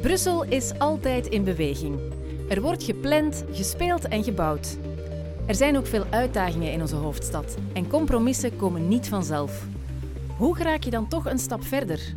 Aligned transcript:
Brussel 0.00 0.44
is 0.44 0.78
altijd 0.78 1.26
in 1.26 1.44
beweging. 1.44 1.98
Er 2.48 2.60
wordt 2.60 2.82
gepland, 2.82 3.44
gespeeld 3.52 4.08
en 4.08 4.24
gebouwd. 4.24 4.76
Er 5.46 5.54
zijn 5.54 5.76
ook 5.76 5.86
veel 5.86 6.04
uitdagingen 6.10 6.72
in 6.72 6.80
onze 6.80 6.96
hoofdstad 6.96 7.56
en 7.72 7.88
compromissen 7.88 8.56
komen 8.56 8.88
niet 8.88 9.08
vanzelf. 9.08 9.66
Hoe 10.36 10.58
raak 10.58 10.82
je 10.82 10.90
dan 10.90 11.08
toch 11.08 11.26
een 11.26 11.38
stap 11.38 11.64
verder? 11.64 12.14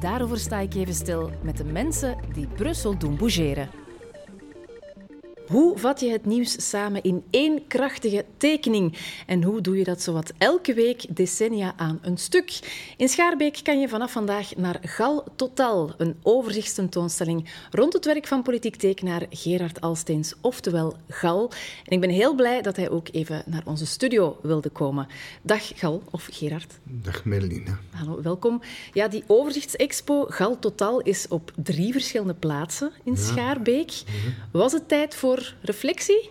Daarover 0.00 0.38
sta 0.38 0.58
ik 0.58 0.74
even 0.74 0.94
stil 0.94 1.30
met 1.42 1.56
de 1.56 1.64
mensen 1.64 2.16
die 2.32 2.46
Brussel 2.46 2.98
doen 2.98 3.16
bougeren. 3.16 3.70
Hoe 5.48 5.78
vat 5.78 6.00
je 6.00 6.10
het 6.10 6.26
nieuws 6.26 6.68
samen 6.68 7.02
in 7.02 7.24
één 7.30 7.66
krachtige 7.66 8.24
tekening? 8.36 8.98
En 9.26 9.42
hoe 9.42 9.60
doe 9.60 9.78
je 9.78 9.84
dat 9.84 10.02
zowat 10.02 10.32
elke 10.38 10.74
week 10.74 11.16
decennia 11.16 11.74
aan 11.76 11.98
een 12.02 12.16
stuk? 12.16 12.58
In 12.96 13.08
Schaarbeek 13.08 13.60
kan 13.62 13.80
je 13.80 13.88
vanaf 13.88 14.12
vandaag 14.12 14.56
naar 14.56 14.78
Gal 14.82 15.24
Totaal, 15.36 15.94
een 15.96 16.16
overzichtstentoonstelling 16.22 17.50
rond 17.70 17.92
het 17.92 18.04
werk 18.04 18.26
van 18.26 18.42
politiek 18.42 18.76
tekenaar 18.76 19.26
Gerard 19.30 19.80
Alsteens, 19.80 20.34
oftewel 20.40 20.96
Gal. 21.08 21.50
En 21.84 21.92
ik 21.92 22.00
ben 22.00 22.10
heel 22.10 22.34
blij 22.34 22.62
dat 22.62 22.76
hij 22.76 22.90
ook 22.90 23.08
even 23.12 23.42
naar 23.46 23.62
onze 23.64 23.86
studio 23.86 24.38
wilde 24.42 24.70
komen. 24.70 25.06
Dag 25.42 25.78
Gal, 25.78 26.02
of 26.10 26.28
Gerard. 26.30 26.78
Dag 26.82 27.24
Merline. 27.24 27.76
Hallo, 27.90 28.22
welkom. 28.22 28.62
Ja, 28.92 29.08
die 29.08 29.24
overzichtsexpo 29.26 30.24
Gal 30.28 30.58
Totaal 30.58 31.00
is 31.00 31.28
op 31.28 31.52
drie 31.56 31.92
verschillende 31.92 32.34
plaatsen 32.34 32.92
in 33.04 33.16
Schaarbeek. 33.16 33.92
Was 34.52 34.72
het 34.72 34.88
tijd 34.88 35.14
voor 35.14 35.37
reflectie? 35.62 36.30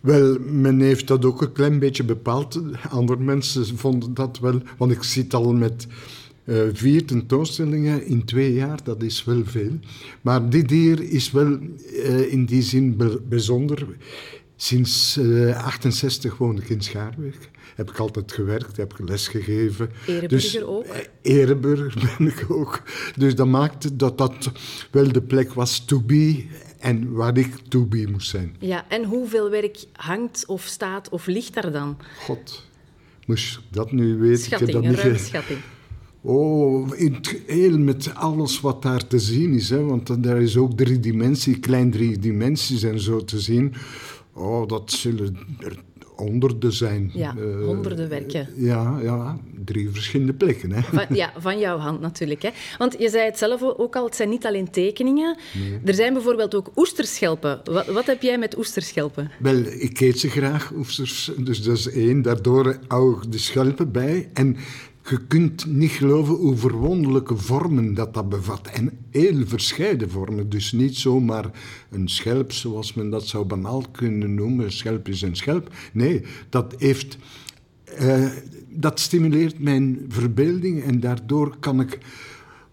Wel, 0.00 0.38
men 0.38 0.80
heeft 0.80 1.06
dat 1.06 1.24
ook 1.24 1.42
een 1.42 1.52
klein 1.52 1.78
beetje 1.78 2.04
bepaald. 2.04 2.60
Andere 2.90 3.20
mensen 3.20 3.78
vonden 3.78 4.14
dat 4.14 4.38
wel, 4.38 4.60
want 4.78 4.92
ik 4.92 5.02
zit 5.02 5.34
al 5.34 5.52
met 5.52 5.86
uh, 6.44 6.62
vier 6.72 7.04
tentoonstellingen 7.04 8.06
in 8.06 8.24
twee 8.24 8.52
jaar, 8.52 8.78
dat 8.84 9.02
is 9.02 9.24
wel 9.24 9.42
veel. 9.44 9.78
Maar 10.20 10.50
dit 10.50 10.70
hier 10.70 11.02
is 11.02 11.30
wel 11.30 11.58
uh, 11.92 12.32
in 12.32 12.44
die 12.44 12.62
zin 12.62 12.96
bijzonder. 13.28 13.86
Sinds 14.56 15.14
1968 15.14 16.32
uh, 16.32 16.38
woon 16.38 16.56
ik 16.56 16.68
in 16.68 16.80
Schaarweg. 16.80 17.34
Heb 17.74 17.90
ik 17.90 17.98
altijd 17.98 18.32
gewerkt, 18.32 18.76
heb 18.76 18.92
ik 18.98 19.08
lesgegeven. 19.08 19.90
Ereburger 20.06 20.28
dus, 20.28 20.62
ook? 20.62 20.86
Ereburger 21.22 21.94
ben 22.18 22.26
ik 22.26 22.44
ook. 22.48 22.82
Dus 23.16 23.34
dat 23.34 23.46
maakte 23.46 23.96
dat 23.96 24.18
dat 24.18 24.52
wel 24.90 25.12
de 25.12 25.22
plek 25.22 25.52
was 25.52 25.84
to 25.84 26.00
be 26.00 26.44
en 26.86 27.12
waar 27.12 27.36
ik 27.36 27.54
to 27.68 27.86
be 27.86 28.06
moest 28.10 28.28
zijn. 28.28 28.56
Ja, 28.58 28.84
en 28.88 29.04
hoeveel 29.04 29.50
werk 29.50 29.84
hangt 29.92 30.44
of 30.46 30.62
staat 30.62 31.08
of 31.08 31.26
ligt 31.26 31.54
daar 31.54 31.72
dan? 31.72 31.96
God, 32.18 32.62
moest 33.26 33.60
dat 33.70 33.92
nu 33.92 34.16
weten? 34.16 34.44
Schatting, 34.44 34.72
dat 34.72 34.84
een 34.84 34.94
ruimschatting. 34.94 35.58
Oh, 36.20 36.98
in 36.98 37.14
het 37.14 37.42
heel 37.46 37.78
met 37.78 38.14
alles 38.14 38.60
wat 38.60 38.82
daar 38.82 39.06
te 39.06 39.18
zien 39.18 39.52
is. 39.54 39.70
Hè? 39.70 39.84
Want 39.84 40.22
daar 40.22 40.42
is 40.42 40.56
ook 40.56 40.76
drie 40.76 41.00
dimensies, 41.00 41.60
klein 41.60 41.90
drie 41.90 42.18
dimensies 42.18 42.82
en 42.82 43.00
zo 43.00 43.24
te 43.24 43.40
zien. 43.40 43.74
Oh, 44.32 44.68
dat 44.68 44.90
zullen 44.92 45.36
er 45.58 45.82
honderden 46.16 46.72
zijn. 46.72 47.10
Ja, 47.14 47.34
uh, 47.38 47.64
honderden 47.64 48.08
werken. 48.08 48.48
Ja, 48.56 48.98
ja, 49.02 49.38
drie 49.64 49.90
verschillende 49.90 50.32
plekken. 50.32 50.72
Hè. 50.72 50.82
Van, 50.82 51.06
ja, 51.16 51.32
van 51.38 51.58
jouw 51.58 51.78
hand 51.78 52.00
natuurlijk. 52.00 52.42
Hè. 52.42 52.50
Want 52.78 52.96
je 52.98 53.08
zei 53.08 53.24
het 53.24 53.38
zelf 53.38 53.62
ook 53.62 53.96
al, 53.96 54.04
het 54.04 54.16
zijn 54.16 54.28
niet 54.28 54.46
alleen 54.46 54.70
tekeningen. 54.70 55.36
Nee. 55.54 55.80
Er 55.84 55.94
zijn 55.94 56.12
bijvoorbeeld 56.12 56.54
ook 56.54 56.70
oesterschelpen. 56.76 57.60
Wat, 57.64 57.86
wat, 57.86 58.06
heb 58.06 58.22
jij 58.22 58.38
met 58.38 58.58
oesterschelpen? 58.58 59.30
Wel, 59.38 59.62
ik 59.78 60.00
eet 60.00 60.18
ze 60.18 60.28
graag, 60.28 60.72
oesters. 60.76 61.30
Dus 61.36 61.62
dat 61.62 61.76
is 61.76 61.90
één. 61.90 62.22
Daardoor 62.22 62.78
hou 62.88 63.16
ik 63.16 63.32
de 63.32 63.38
schelpen 63.38 63.92
bij. 63.92 64.28
En 64.32 64.56
je 65.08 65.26
kunt 65.26 65.66
niet 65.66 65.90
geloven 65.90 66.34
hoe 66.34 66.56
verwonderlijke 66.56 67.36
vormen 67.36 67.94
dat 67.94 68.14
dat 68.14 68.28
bevat. 68.28 68.66
En 68.66 68.90
heel 69.10 69.46
verscheiden 69.46 70.10
vormen. 70.10 70.48
Dus 70.48 70.72
niet 70.72 70.96
zomaar 70.96 71.50
een 71.90 72.08
schelp 72.08 72.52
zoals 72.52 72.94
men 72.94 73.10
dat 73.10 73.26
zou 73.26 73.44
banaal 73.44 73.84
kunnen 73.92 74.34
noemen. 74.34 74.64
Een 74.64 74.72
schelp 74.72 75.08
is 75.08 75.22
een 75.22 75.36
schelp. 75.36 75.70
Nee, 75.92 76.22
dat 76.48 76.74
heeft... 76.78 77.18
Uh, 78.00 78.26
dat 78.68 79.00
stimuleert 79.00 79.58
mijn 79.58 80.04
verbeelding 80.08 80.82
en 80.82 81.00
daardoor 81.00 81.56
kan 81.60 81.80
ik 81.80 81.98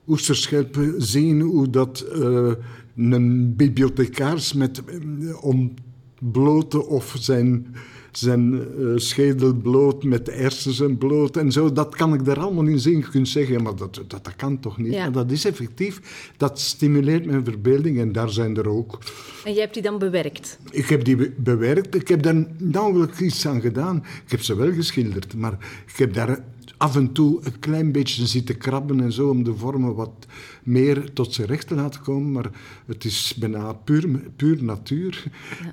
oesterschelpen 0.08 1.02
zien 1.02 1.42
hoe 1.42 1.70
dat 1.70 2.06
uh, 2.16 2.52
een 2.96 3.56
bibliothecaris 3.56 4.54
met 4.54 4.82
uh, 5.20 5.44
ontblote 5.44 6.86
of 6.86 7.16
zijn 7.20 7.76
zijn 8.18 8.54
uh, 8.54 8.98
schedel 8.98 9.54
bloot 9.54 10.04
met 10.04 10.28
hersens 10.34 10.82
bloot 10.98 11.38
en 11.38 11.52
zo. 11.52 11.72
Dat 11.72 11.96
kan 11.96 12.14
ik 12.14 12.26
daar 12.26 12.40
allemaal 12.40 12.66
in 12.66 12.80
zien. 12.80 12.98
Je 12.98 13.10
kunt 13.10 13.28
zeggen, 13.28 13.64
maar 13.64 13.76
dat, 13.76 13.96
dat, 13.96 14.10
dat 14.10 14.36
kan 14.36 14.60
toch 14.60 14.78
niet? 14.78 14.92
Maar 14.92 15.12
dat 15.12 15.32
is 15.32 15.46
effectief. 15.46 16.02
Dat 16.38 16.60
stimuleert 16.60 17.26
mijn 17.26 17.46
verbeelding 17.46 18.00
en 18.00 18.12
daar 18.12 18.30
zijn 18.30 18.58
er 18.58 18.70
ook. 18.70 19.00
En 19.46 19.54
jij 19.54 19.62
hebt 19.62 19.74
die 19.74 19.84
dan 19.84 20.00
bewerkt? 20.00 20.60
Ik 20.72 20.90
heb 20.90 21.04
die 21.04 21.32
bewerkt. 21.32 21.96
Ik 21.96 22.08
heb 22.08 22.24
daar 22.24 22.46
nauwelijks 22.58 23.20
iets 23.20 23.48
aan 23.48 23.62
gedaan. 23.62 23.98
Ik 24.26 24.32
heb 24.32 24.42
ze 24.42 24.56
wel 24.56 24.74
geschilderd, 24.74 25.36
maar 25.36 25.58
ik 25.88 25.98
heb 25.98 26.14
daar 26.14 26.44
af 26.78 26.96
en 26.96 27.12
toe 27.12 27.40
een 27.44 27.60
klein 27.60 27.92
beetje 27.92 28.28
zitten 28.28 28.58
krabben 28.58 29.00
en 29.00 29.12
zo 29.12 29.30
om 29.30 29.44
de 29.44 29.56
vormen 29.56 29.96
wat 29.96 30.26
meer 30.64 31.14
tot 31.14 31.34
zijn 31.34 31.48
recht 31.48 31.68
te 31.68 31.76
laten 31.76 32.02
komen. 32.02 32.32
Maar 32.32 32.50
het 32.86 33.06
is 33.06 33.34
bijna 33.40 33.74
puur, 33.74 34.22
puur 34.36 34.64
natuur, 34.64 35.24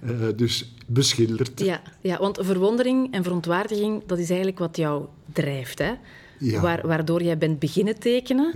ja. 0.02 0.12
uh, 0.12 0.26
dus 0.36 0.74
beschilderd. 0.86 1.60
Ja, 1.60 1.82
ja, 2.00 2.18
want 2.18 2.38
verwondering 2.42 3.12
en 3.12 3.22
verontwaardiging, 3.22 4.02
dat 4.06 4.18
is 4.18 4.28
eigenlijk 4.28 4.58
wat 4.58 4.76
jou 4.76 5.04
drijft, 5.32 5.78
hè? 5.78 5.92
Ja. 6.38 6.60
Waar, 6.60 6.86
waardoor 6.86 7.22
jij 7.22 7.38
bent 7.38 7.58
beginnen 7.58 7.98
tekenen. 7.98 8.54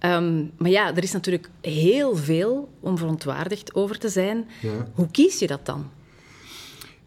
Ja. 0.00 0.16
Um, 0.16 0.50
maar 0.56 0.70
ja, 0.70 0.96
er 0.96 1.02
is 1.02 1.12
natuurlijk 1.12 1.50
heel 1.60 2.16
veel 2.16 2.68
om 2.80 2.98
verontwaardigd 2.98 3.74
over 3.74 3.98
te 3.98 4.08
zijn. 4.08 4.46
Ja. 4.60 4.88
Hoe 4.94 5.10
kies 5.10 5.38
je 5.38 5.46
dat 5.46 5.66
dan? 5.66 5.84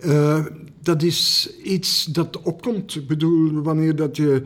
Uh, 0.06 0.46
dat 0.82 1.04
is 1.04 1.50
iets 1.64 2.06
dat 2.06 2.42
opkomt. 2.42 2.96
Ik 2.96 3.08
bedoel, 3.08 3.62
wanneer 3.62 3.96
dat 3.96 4.18
je 4.18 4.44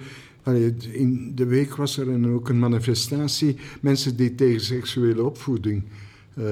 in 0.91 1.31
de 1.35 1.45
week 1.45 1.75
was 1.75 1.97
er 1.97 2.33
ook 2.33 2.49
een 2.49 2.59
manifestatie. 2.59 3.55
Mensen 3.81 4.15
die 4.15 4.35
tegen 4.35 4.61
seksuele 4.61 5.23
opvoeding 5.23 5.83
uh, 6.39 6.45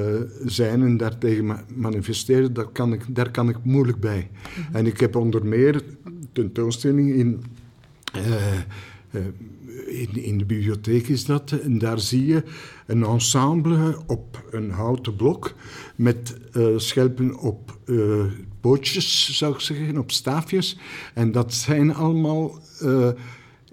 zijn 0.46 0.82
en 0.82 0.98
daartegen 0.98 1.58
manifesteren, 1.76 2.54
daar 2.54 2.68
kan 2.68 2.94
ik, 2.94 3.02
daar 3.08 3.32
kan 3.32 3.50
ik 3.50 3.58
moeilijk 3.64 4.00
bij. 4.00 4.30
Mhm. 4.32 4.76
En 4.76 4.86
ik 4.86 5.00
heb 5.00 5.16
onder 5.16 5.46
meer 5.46 5.84
tentoonstelling 6.32 7.14
in, 7.14 7.44
uh, 8.16 9.22
in, 10.02 10.24
in, 10.24 10.38
de 10.38 10.46
bibliotheek 10.46 11.08
is 11.08 11.26
dat. 11.26 11.52
En 11.52 11.78
daar 11.78 12.00
zie 12.00 12.26
je 12.26 12.44
een 12.88 13.04
ensemble 13.04 13.98
op 14.08 14.44
een 14.52 14.72
houten 14.72 15.16
blok 15.16 15.54
met 15.96 16.38
schelpen 16.78 17.38
op 17.40 17.78
bootjes, 18.62 19.38
zou 19.38 19.54
ik 19.54 19.60
zeggen, 19.60 19.98
op 19.98 20.12
staafjes. 20.12 20.78
En 21.14 21.32
dat 21.32 21.54
zijn 21.54 21.94
allemaal 21.94 22.60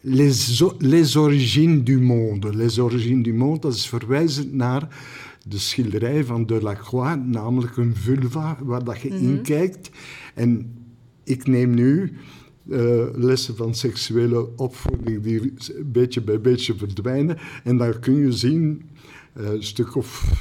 les, 0.00 0.62
les 0.78 1.16
origines 1.16 1.84
du 1.84 2.00
monde. 2.00 2.56
Les 2.56 2.78
origines 2.78 3.22
du 3.22 3.34
monde, 3.34 3.60
dat 3.60 3.74
is 3.74 3.86
verwijzend 3.86 4.52
naar 4.52 4.88
de 5.46 5.58
schilderij 5.58 6.24
van 6.24 6.46
Delacroix, 6.46 7.16
namelijk 7.24 7.76
een 7.76 7.96
vulva 7.96 8.58
waar 8.62 8.84
dat 8.84 9.00
je 9.00 9.08
mm 9.10 9.16
-hmm. 9.16 9.28
in 9.28 9.42
kijkt. 9.42 9.90
En 10.34 10.74
ik 11.24 11.46
neem 11.46 11.74
nu 11.74 12.16
uh, 12.70 13.04
lessen 13.14 13.56
van 13.56 13.74
seksuele 13.74 14.48
opvoeding 14.56 15.22
die 15.22 15.52
beetje 15.84 16.20
bij 16.20 16.40
beetje 16.40 16.74
verdwijnen. 16.74 17.38
En 17.64 17.76
daar 17.76 17.98
kun 17.98 18.16
je 18.16 18.32
zien, 18.32 18.82
uh, 19.36 19.48
een 19.48 19.62
stuk 19.62 19.96
of 19.96 20.32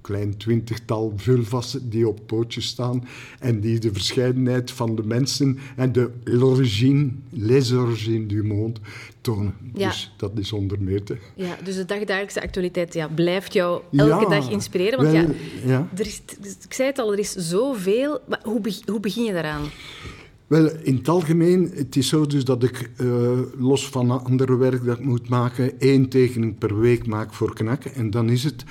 klein 0.00 0.36
twintigtal 0.36 1.12
vulvas 1.16 1.78
die 1.82 2.08
op 2.08 2.20
pootjes 2.26 2.66
staan 2.66 3.08
en 3.38 3.60
die 3.60 3.78
de 3.78 3.92
verscheidenheid 3.92 4.70
van 4.70 4.96
de 4.96 5.02
mensen 5.02 5.58
en 5.76 5.92
de 5.92 6.10
l'origine, 6.24 7.10
les 7.30 7.72
origines 7.72 8.28
du 8.28 8.44
monde 8.44 8.80
tonen. 9.20 9.54
Ja. 9.74 9.88
Dus 9.88 10.14
dat 10.16 10.38
is 10.38 10.52
onder 10.52 10.80
meer 10.80 11.02
te... 11.02 11.16
Ja, 11.34 11.56
dus 11.64 11.76
de 11.76 11.84
dagdagelijkse 11.84 12.42
actualiteit 12.42 12.94
ja, 12.94 13.08
blijft 13.08 13.52
jou 13.52 13.82
elke 13.92 14.24
ja, 14.24 14.28
dag 14.28 14.50
inspireren? 14.50 14.98
Want 14.98 15.10
wel, 15.12 15.34
ja, 15.64 15.88
Er 15.96 16.06
is, 16.06 16.22
ik 16.64 16.72
zei 16.72 16.88
het 16.88 16.98
al, 16.98 17.12
er 17.12 17.18
is 17.18 17.32
zoveel. 17.32 18.20
Maar 18.28 18.40
hoe, 18.42 18.60
hoe 18.86 19.00
begin 19.00 19.24
je 19.24 19.32
daaraan? 19.32 19.62
Wel, 20.48 20.70
in 20.82 20.96
het 20.96 21.08
algemeen, 21.08 21.70
het 21.74 21.96
is 21.96 22.08
zo 22.08 22.26
dus 22.26 22.44
dat 22.44 22.62
ik 22.62 22.90
uh, 23.00 23.38
los 23.58 23.88
van 23.88 24.24
andere 24.24 24.56
werk 24.56 24.84
dat 24.84 24.98
ik 24.98 25.04
moet 25.04 25.28
maken, 25.28 25.80
één 25.80 26.08
tekening 26.08 26.58
per 26.58 26.80
week 26.80 27.06
maak 27.06 27.34
voor 27.34 27.54
knakken. 27.54 27.94
En 27.94 28.10
dan 28.10 28.30
is 28.30 28.44
het 28.44 28.64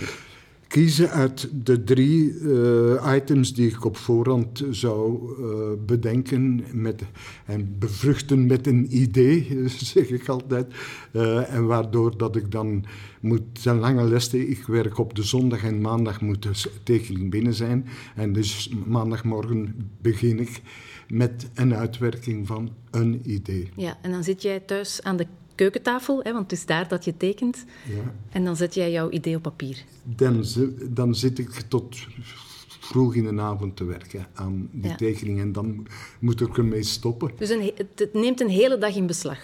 kiezen 0.67 1.09
uit 1.09 1.49
de 1.65 1.83
drie 1.83 2.33
uh, 2.33 3.13
items 3.15 3.53
die 3.53 3.69
ik 3.69 3.85
op 3.85 3.97
voorhand 3.97 4.63
zou 4.69 5.31
uh, 5.39 5.85
bedenken 5.85 6.63
met, 6.71 7.01
en 7.45 7.75
bevruchten 7.79 8.45
met 8.45 8.67
een 8.67 8.97
idee, 8.97 9.63
zeg 9.93 10.09
ik 10.09 10.27
altijd. 10.27 10.73
Uh, 11.11 11.53
en 11.53 11.65
waardoor 11.65 12.17
dat 12.17 12.35
ik 12.35 12.51
dan 12.51 12.85
moet, 13.19 13.41
zijn 13.53 13.79
lange 13.79 14.03
lessen, 14.03 14.49
ik 14.49 14.65
werk 14.65 14.97
op 14.97 15.15
de 15.15 15.23
zondag 15.23 15.63
en 15.63 15.81
maandag 15.81 16.21
moet 16.21 16.43
de 16.43 16.71
tekening 16.83 17.29
binnen 17.29 17.53
zijn. 17.53 17.85
En 18.15 18.33
dus 18.33 18.69
maandagmorgen 18.85 19.89
begin 20.01 20.39
ik 20.39 20.61
met 21.07 21.49
een 21.53 21.75
uitwerking 21.75 22.47
van 22.47 22.69
een 22.91 23.21
idee. 23.25 23.69
Ja, 23.75 23.97
en 24.01 24.11
dan 24.11 24.23
zit 24.23 24.41
jij 24.41 24.59
thuis 24.59 25.03
aan 25.03 25.17
de 25.17 25.27
keukentafel, 25.57 26.19
hè, 26.23 26.31
want 26.33 26.51
het 26.51 26.59
is 26.59 26.65
daar 26.65 26.87
dat 26.87 27.05
je 27.05 27.17
tekent. 27.17 27.65
Ja. 27.89 28.13
En 28.29 28.45
dan 28.45 28.55
zet 28.55 28.73
jij 28.73 28.91
jouw 28.91 29.09
idee 29.09 29.35
op 29.35 29.41
papier. 29.41 29.83
Dan, 30.03 30.45
dan 30.89 31.15
zit 31.15 31.39
ik 31.39 31.49
tot 31.67 31.95
vroeg 32.79 33.15
in 33.15 33.35
de 33.35 33.41
avond 33.41 33.75
te 33.75 33.83
werken 33.83 34.27
aan 34.33 34.69
die 34.71 34.89
Ja. 34.89 34.95
tekening 34.95 35.39
en 35.39 35.51
dan 35.51 35.87
moet 36.19 36.41
ik 36.41 36.57
ermee 36.57 36.83
stoppen. 36.83 37.31
Dus 37.37 37.49
een, 37.49 37.61
he- 37.61 37.73
het, 37.75 37.87
het 37.99 38.13
neemt 38.13 38.41
een 38.41 38.49
hele 38.49 38.77
dag 38.77 38.95
in 38.95 39.07
beslag. 39.07 39.39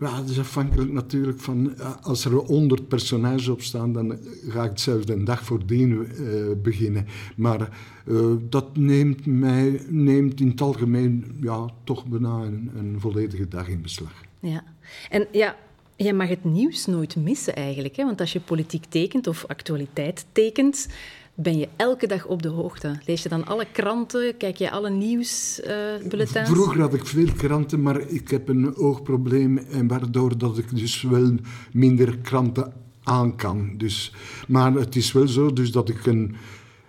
Ja, 0.00 0.16
dat 0.20 0.28
is 0.28 0.38
afhankelijk 0.38 0.92
natuurlijk 0.92 1.40
van... 1.40 1.78
eh, 1.78 1.92
Als 2.02 2.24
er 2.24 2.32
honderd 2.32 2.88
personages 2.88 3.48
op 3.48 3.62
staan, 3.62 3.92
dan 3.92 4.18
ga 4.48 4.64
ik 4.64 4.78
zelfs 4.78 5.08
een 5.08 5.24
dag 5.24 5.44
voordien 5.44 6.06
eh 6.06 6.62
beginnen. 6.62 7.06
Maar 7.36 7.60
eh, 8.06 8.32
dat 8.48 8.76
neemt, 8.76 9.26
mij, 9.26 9.80
neemt 9.88 10.40
in 10.40 10.48
het 10.48 10.60
algemeen 10.60 11.36
ja, 11.40 11.66
toch 11.84 12.06
bijna 12.06 12.42
een, 12.42 12.70
een 12.76 12.96
volledige 13.00 13.48
dag 13.48 13.68
in 13.68 13.82
beslag. 13.82 14.12
Ja. 14.40 14.64
En 15.10 15.26
ja, 15.32 15.56
jij 15.96 16.12
mag 16.12 16.28
het 16.28 16.44
nieuws 16.44 16.86
nooit 16.86 17.16
missen 17.16 17.54
eigenlijk. 17.54 17.96
Hè? 17.96 18.04
Want 18.04 18.20
als 18.20 18.32
je 18.32 18.40
politiek 18.40 18.84
tekent 18.84 19.26
of 19.26 19.44
actualiteit 19.46 20.26
tekent, 20.32 20.88
ben 21.34 21.58
je 21.58 21.68
elke 21.76 22.06
dag 22.06 22.26
op 22.26 22.42
de 22.42 22.48
hoogte. 22.48 23.00
Lees 23.06 23.22
je 23.22 23.28
dan 23.28 23.46
alle 23.46 23.66
kranten? 23.72 24.36
Kijk 24.36 24.56
je 24.56 24.70
alle 24.70 24.90
nieuwsbulletins? 24.90 26.48
Vroeger 26.48 26.80
had 26.80 26.94
ik 26.94 27.06
veel 27.06 27.32
kranten, 27.36 27.82
maar 27.82 28.00
ik 28.00 28.30
heb 28.30 28.48
een 28.48 28.76
oogprobleem... 28.76 29.58
En 29.58 29.86
waardoor 29.86 30.38
dat 30.38 30.58
ik 30.58 30.76
dus 30.76 31.02
wel 31.02 31.34
minder 31.72 32.18
kranten 32.18 32.72
aan 33.02 33.36
kan. 33.36 33.74
Dus, 33.76 34.12
maar 34.48 34.72
het 34.74 34.96
is 34.96 35.12
wel 35.12 35.28
zo 35.28 35.52
dus 35.52 35.70
dat 35.70 35.88
ik 35.88 36.06
een... 36.06 36.34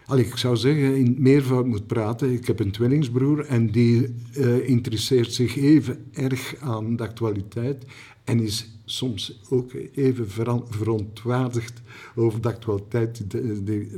Allee, 0.05 0.25
ik 0.25 0.37
zou 0.37 0.55
zeggen, 0.55 0.95
in 0.95 1.15
meervoud 1.19 1.65
moet 1.65 1.87
praten. 1.87 2.33
Ik 2.33 2.47
heb 2.47 2.59
een 2.59 2.71
tweelingsbroer 2.71 3.45
en 3.45 3.71
die 3.71 4.15
eh, 4.33 4.69
interesseert 4.69 5.33
zich 5.33 5.57
even 5.57 6.05
erg 6.13 6.55
aan 6.59 6.95
de 6.95 7.03
actualiteit 7.03 7.85
en 8.23 8.39
is 8.39 8.74
soms 8.85 9.39
ook 9.49 9.71
even 9.93 10.29
verontwaardigd 10.69 11.81
over 12.15 12.41
de 12.41 12.47
actualiteit 12.47 13.23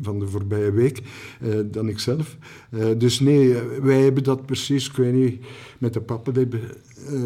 van 0.01 0.19
de 0.19 0.27
voorbije 0.27 0.71
week 0.71 1.01
eh, 1.41 1.49
dan 1.71 1.89
ik 1.89 1.99
zelf. 1.99 2.37
Eh, 2.69 2.87
dus 2.97 3.19
nee, 3.19 3.55
eh, 3.55 3.61
wij 3.81 4.01
hebben 4.01 4.23
dat 4.23 4.45
precies, 4.45 4.87
ik 4.87 4.95
weet 4.95 5.13
niet, 5.13 5.45
met 5.77 5.93
de 5.93 6.01
pappen 6.01 6.33
hebben, 6.33 6.61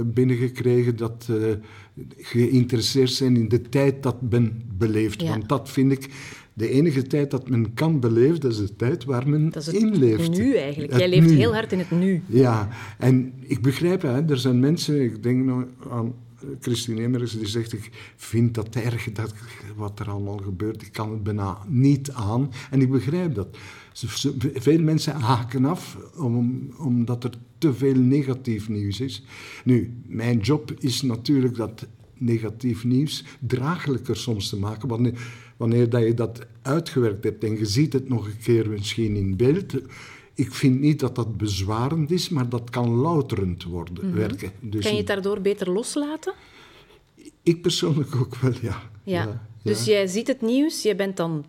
binnengekregen 0.06 0.96
dat 0.96 1.30
geïnteresseerd 2.18 3.12
zijn 3.12 3.36
in 3.36 3.50
de 3.50 3.62
tijd 3.62 4.04
dat 4.04 4.22
men 4.30 4.62
beleeft. 4.78 5.22
Ja. 5.22 5.30
Want 5.30 5.50
dat 5.50 5.70
vind 5.70 5.92
ik 5.92 6.10
de 6.54 6.70
enige 6.70 7.08
tijd 7.08 7.32
dat 7.32 7.50
men 7.50 7.74
kan 7.74 8.00
beleven, 8.00 8.40
dat 8.40 8.52
is 8.52 8.58
de 8.58 8.76
tijd 8.76 9.04
waar 9.04 9.30
men 9.30 9.50
Dat 9.50 9.62
is 9.62 9.66
het 9.66 9.76
in 9.76 9.98
leeft. 9.98 10.38
nu 10.38 10.56
eigenlijk. 10.56 10.92
Het 10.92 11.02
Jij 11.02 11.10
leeft 11.10 11.30
nu. 11.30 11.36
heel 11.36 11.54
hard 11.54 11.72
in 11.72 11.80
het 11.80 11.92
nu. 11.92 12.22
Ja, 12.26 12.70
en 12.98 13.34
ik 13.40 13.62
begrijp, 13.62 14.02
hè, 14.02 14.30
er 14.30 14.38
zijn 14.38 14.60
mensen, 14.60 15.02
ik 15.02 15.24
denk 15.24 15.46
nou 15.46 15.66
aan 15.90 16.14
Christine 16.60 17.02
Emmers, 17.02 17.32
die 17.32 17.48
zegt, 17.48 17.74
ik 17.74 18.14
vind 18.16 18.54
dat 18.54 18.76
erg, 18.76 19.12
dat, 19.12 19.34
wat 19.76 20.00
er 20.00 20.10
allemaal 20.10 20.38
gebeurt, 20.38 20.82
ik 20.82 20.92
kan 20.92 21.12
het 21.12 21.24
bijna 21.24 21.58
niet 21.68 22.12
aan. 22.12 22.52
En 22.70 22.82
ik 22.82 22.92
begrijp 22.92 23.36
dat. 23.36 23.58
Veel 24.54 24.82
mensen 24.82 25.14
haken 25.14 25.66
af 25.66 25.98
om, 26.16 26.70
omdat 26.78 27.24
er 27.24 27.32
te 27.58 27.74
veel 27.74 27.96
negatief 27.96 28.70
nieuws 28.70 29.00
is. 29.00 29.24
Nu, 29.64 29.94
mijn 30.06 30.40
job 30.40 30.72
is 30.80 31.02
natuurlijk 31.02 31.56
dat 31.56 31.88
negatief 32.18 32.84
nieuws 32.84 33.24
draaglijker 33.40 34.18
soms 34.18 34.50
te 34.50 34.58
maken. 34.58 34.88
Wanneer, 34.88 35.14
wanneer 35.58 35.90
dat 35.90 36.04
je 36.04 36.14
dat 36.14 36.46
uitgewerkt 36.62 37.24
hebt 37.24 37.44
en 37.44 37.58
je 37.58 37.66
ziet 37.66 37.94
het 37.94 38.10
nog 38.10 38.26
een 38.26 38.40
keer 38.44 38.70
misschien 38.70 39.16
in 39.16 39.38
beeld. 39.38 39.74
Ik 40.42 40.54
vind 40.54 40.80
niet 40.80 41.00
dat 41.00 41.16
dat 41.16 41.38
bezwarend 41.38 42.12
is, 42.12 42.30
maar 42.30 42.50
dat 42.50 42.70
kan 42.70 42.90
louterend 42.90 43.64
worden, 43.64 44.14
werken. 44.16 44.52
Dus 44.60 44.74
Mhm. 44.74 44.82
Kan 44.84 44.92
je 44.92 44.98
het 44.98 45.08
daardoor 45.08 45.42
beter 45.42 45.70
loslaten? 45.72 46.34
ik 47.44 47.62
persoonlijk 47.62 48.16
ook 48.16 48.36
wel, 48.36 48.54
ja. 48.62 48.82
Ja. 49.04 49.46
Dus 49.64 49.86
jij 49.86 50.08
ziet 50.08 50.28
het 50.28 50.42
nieuws, 50.42 50.82
je 50.82 50.96
bent 50.96 51.18
dan 51.18 51.46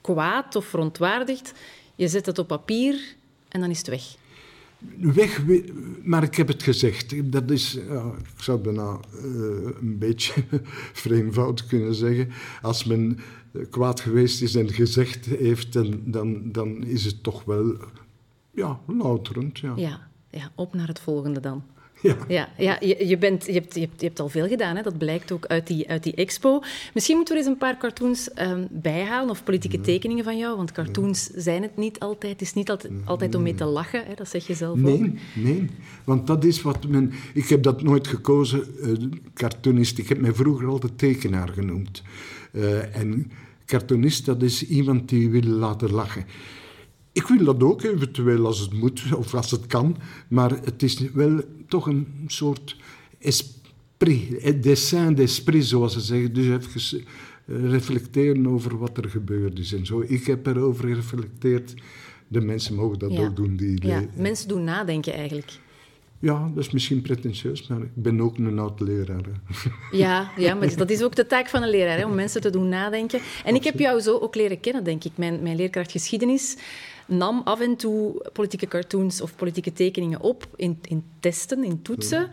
kwaad 0.00 0.56
of 0.56 0.64
verontwaardigd, 0.64 1.52
je 1.94 2.08
zet 2.08 2.26
het 2.26 2.38
op 2.38 2.46
papier 2.46 3.00
en 3.48 3.60
dan 3.60 3.70
is 3.70 3.78
het 3.78 3.86
weg. 3.88 4.16
Weg, 4.98 5.38
we- 5.44 5.72
maar 6.02 6.22
ik 6.22 6.34
heb 6.34 6.48
het 6.48 6.62
gezegd. 6.62 7.32
Dat 7.32 7.50
is, 7.50 7.78
ja, 7.88 8.04
ik 8.36 8.42
zou 8.42 8.58
bijna 8.60 9.00
eh, 9.12 9.22
een 9.80 9.98
beetje 9.98 10.32
vreemdvoud 11.02 11.66
kunnen 11.66 11.94
zeggen. 11.94 12.28
Als 12.62 12.84
men 12.84 13.18
eh, 13.52 13.62
kwaad 13.70 14.00
geweest 14.00 14.42
is 14.42 14.54
en 14.54 14.72
gezegd 14.72 15.26
heeft, 15.26 15.72
dan, 15.72 16.00
dan, 16.04 16.52
dan 16.52 16.84
is 16.84 17.04
het 17.04 17.22
toch 17.22 17.44
wel 17.44 17.76
ja, 18.56 18.80
louterend. 18.86 19.58
Ja. 19.58 19.72
Ja, 19.76 20.08
ja 20.30 20.50
op 20.54 20.74
naar 20.74 20.88
het 20.88 21.00
volgende 21.00 21.40
dan. 21.40 21.62
Ja. 22.02 22.16
Ja, 22.28 22.48
ja 22.58 22.76
je, 22.80 23.06
je, 23.08 23.18
bent, 23.18 23.46
je, 23.46 23.52
hebt, 23.52 23.74
je, 23.74 23.80
hebt, 23.80 24.00
je 24.00 24.06
hebt 24.06 24.20
al 24.20 24.28
veel 24.28 24.48
gedaan, 24.48 24.76
hè? 24.76 24.82
dat 24.82 24.98
blijkt 24.98 25.32
ook 25.32 25.46
uit 25.46 25.66
die, 25.66 25.88
uit 25.88 26.02
die 26.02 26.14
expo. 26.14 26.62
Misschien 26.94 27.16
moeten 27.16 27.34
we 27.34 27.40
er 27.40 27.46
eens 27.46 27.54
een 27.54 27.66
paar 27.66 27.78
cartoons 27.78 28.32
ehm, 28.32 28.66
bijhalen, 28.70 29.30
of 29.30 29.44
politieke 29.44 29.80
tekeningen 29.80 30.24
van 30.24 30.38
jou, 30.38 30.56
want 30.56 30.72
cartoons 30.72 31.30
zijn 31.34 31.62
het 31.62 31.76
niet 31.76 31.98
altijd. 31.98 32.32
Het 32.32 32.40
is 32.40 32.52
niet 32.52 32.70
altijd, 32.70 32.92
altijd 33.04 33.34
om 33.34 33.42
mee 33.42 33.54
te 33.54 33.64
lachen, 33.64 34.04
hè? 34.06 34.14
dat 34.14 34.28
zeg 34.28 34.46
je 34.46 34.54
zelf 34.54 34.78
ook. 34.78 34.84
Nee, 34.84 35.18
nee. 35.34 35.68
Want 36.04 36.26
dat 36.26 36.44
is 36.44 36.62
wat 36.62 36.88
men... 36.88 37.12
Ik 37.34 37.48
heb 37.48 37.62
dat 37.62 37.82
nooit 37.82 38.06
gekozen, 38.06 38.66
eh, 38.82 38.92
cartoonist. 39.34 39.98
Ik 39.98 40.08
heb 40.08 40.20
mij 40.20 40.34
vroeger 40.34 40.66
altijd 40.66 40.98
tekenaar 40.98 41.48
genoemd. 41.48 42.02
Eh, 42.52 42.96
en 42.96 43.30
cartoonist, 43.66 44.26
dat 44.26 44.42
is 44.42 44.66
iemand 44.66 45.08
die 45.08 45.30
wil 45.30 45.42
laten 45.42 45.90
lachen. 45.90 46.24
Ik 47.16 47.26
wil 47.26 47.44
dat 47.44 47.62
ook, 47.62 47.82
eventueel 47.82 48.46
als 48.46 48.58
het 48.58 48.72
moet 48.72 49.02
of 49.16 49.34
als 49.34 49.50
het 49.50 49.66
kan. 49.66 49.96
Maar 50.28 50.50
het 50.64 50.82
is 50.82 50.98
wel 51.12 51.40
toch 51.68 51.86
een 51.86 52.06
soort 52.26 52.76
esprit, 53.18 54.62
dessin 54.62 55.14
d'esprit, 55.14 55.64
zoals 55.64 55.92
ze 55.92 56.00
zeggen. 56.00 56.32
Dus 56.34 56.46
even 56.46 57.04
reflecteren 57.70 58.46
over 58.48 58.78
wat 58.78 58.96
er 58.96 59.08
gebeurd 59.10 59.58
is 59.58 59.72
en 59.72 59.86
zo. 59.86 60.04
Ik 60.06 60.26
heb 60.26 60.46
erover 60.46 60.84
gereflecteerd. 60.88 61.74
De 62.28 62.40
mensen 62.40 62.74
mogen 62.74 62.98
dat 62.98 63.12
Ja. 63.12 63.20
ook 63.26 63.36
doen 63.36 63.56
die 63.56 63.86
Ja, 63.86 64.04
mensen 64.16 64.48
doen 64.48 64.64
nadenken 64.64 65.12
eigenlijk. 65.14 65.52
ja, 66.18 66.50
dat 66.54 66.64
is 66.64 66.70
misschien 66.70 67.02
pretentieus, 67.02 67.66
maar 67.66 67.80
ik 67.82 67.94
ben 67.94 68.20
ook 68.20 68.38
een 68.38 68.58
oud 68.58 68.80
leraar. 68.80 69.20
hè. 69.24 69.70
Ja, 69.98 70.30
ja, 70.36 70.54
maar 70.54 70.76
dat 70.76 70.90
is 70.90 71.02
ook 71.02 71.14
de 71.16 71.26
taak 71.26 71.48
van 71.48 71.62
een 71.62 71.70
leraar, 71.70 71.98
hè, 71.98 72.04
om 72.06 72.14
mensen 72.14 72.40
te 72.40 72.50
doen 72.50 72.68
nadenken. 72.68 73.20
En 73.44 73.54
ik 73.54 73.64
heb 73.64 73.78
jou 73.78 74.00
zo 74.00 74.18
ook 74.18 74.34
leren 74.34 74.60
kennen, 74.60 74.84
denk 74.84 75.04
ik. 75.04 75.12
Mijn, 75.14 75.42
mijn 75.42 75.56
leerkracht 75.56 75.90
geschiedenis 75.90 76.56
nam 77.06 77.40
af 77.44 77.60
en 77.60 77.76
toe 77.76 78.22
politieke 78.32 78.66
cartoons 78.68 79.20
of 79.20 79.36
politieke 79.36 79.72
tekeningen 79.72 80.20
op 80.20 80.46
in, 80.56 80.78
in 80.82 81.04
testen, 81.20 81.64
in 81.64 81.82
toetsen. 81.82 82.30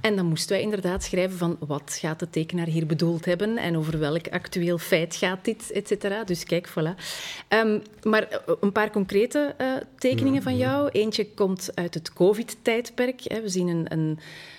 En 0.00 0.16
dan 0.16 0.26
moesten 0.26 0.52
wij 0.52 0.62
inderdaad 0.62 1.02
schrijven 1.02 1.38
van 1.38 1.56
wat 1.60 1.96
gaat 2.00 2.18
de 2.18 2.30
tekenaar 2.30 2.66
hier 2.66 2.86
bedoeld 2.86 3.24
hebben 3.24 3.56
en 3.56 3.76
over 3.76 3.98
welk 3.98 4.28
actueel 4.28 4.78
feit 4.78 5.16
gaat 5.16 5.44
dit, 5.44 5.70
et 5.70 5.88
cetera. 5.88 6.24
Dus 6.24 6.44
kijk, 6.44 6.68
voilà. 6.68 7.02
Ehm, 7.48 7.78
maar 8.02 8.22
eh, 8.22 8.54
een 8.60 8.72
paar 8.72 8.90
concrete 8.90 9.54
eh, 9.56 9.72
tekeningen 9.98 10.42
van 10.42 10.56
jou. 10.56 10.88
Eentje 10.88 11.26
komt 11.34 11.70
uit 11.74 11.94
het 11.94 12.12
COVID-tijdperk. 12.12 13.20
hè. 13.24 13.40
We 13.40 13.48
zien 13.48 13.68
een, 13.68 13.92
een, 13.92 14.18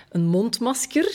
een 0.10 0.26
mondmasker 0.26 1.12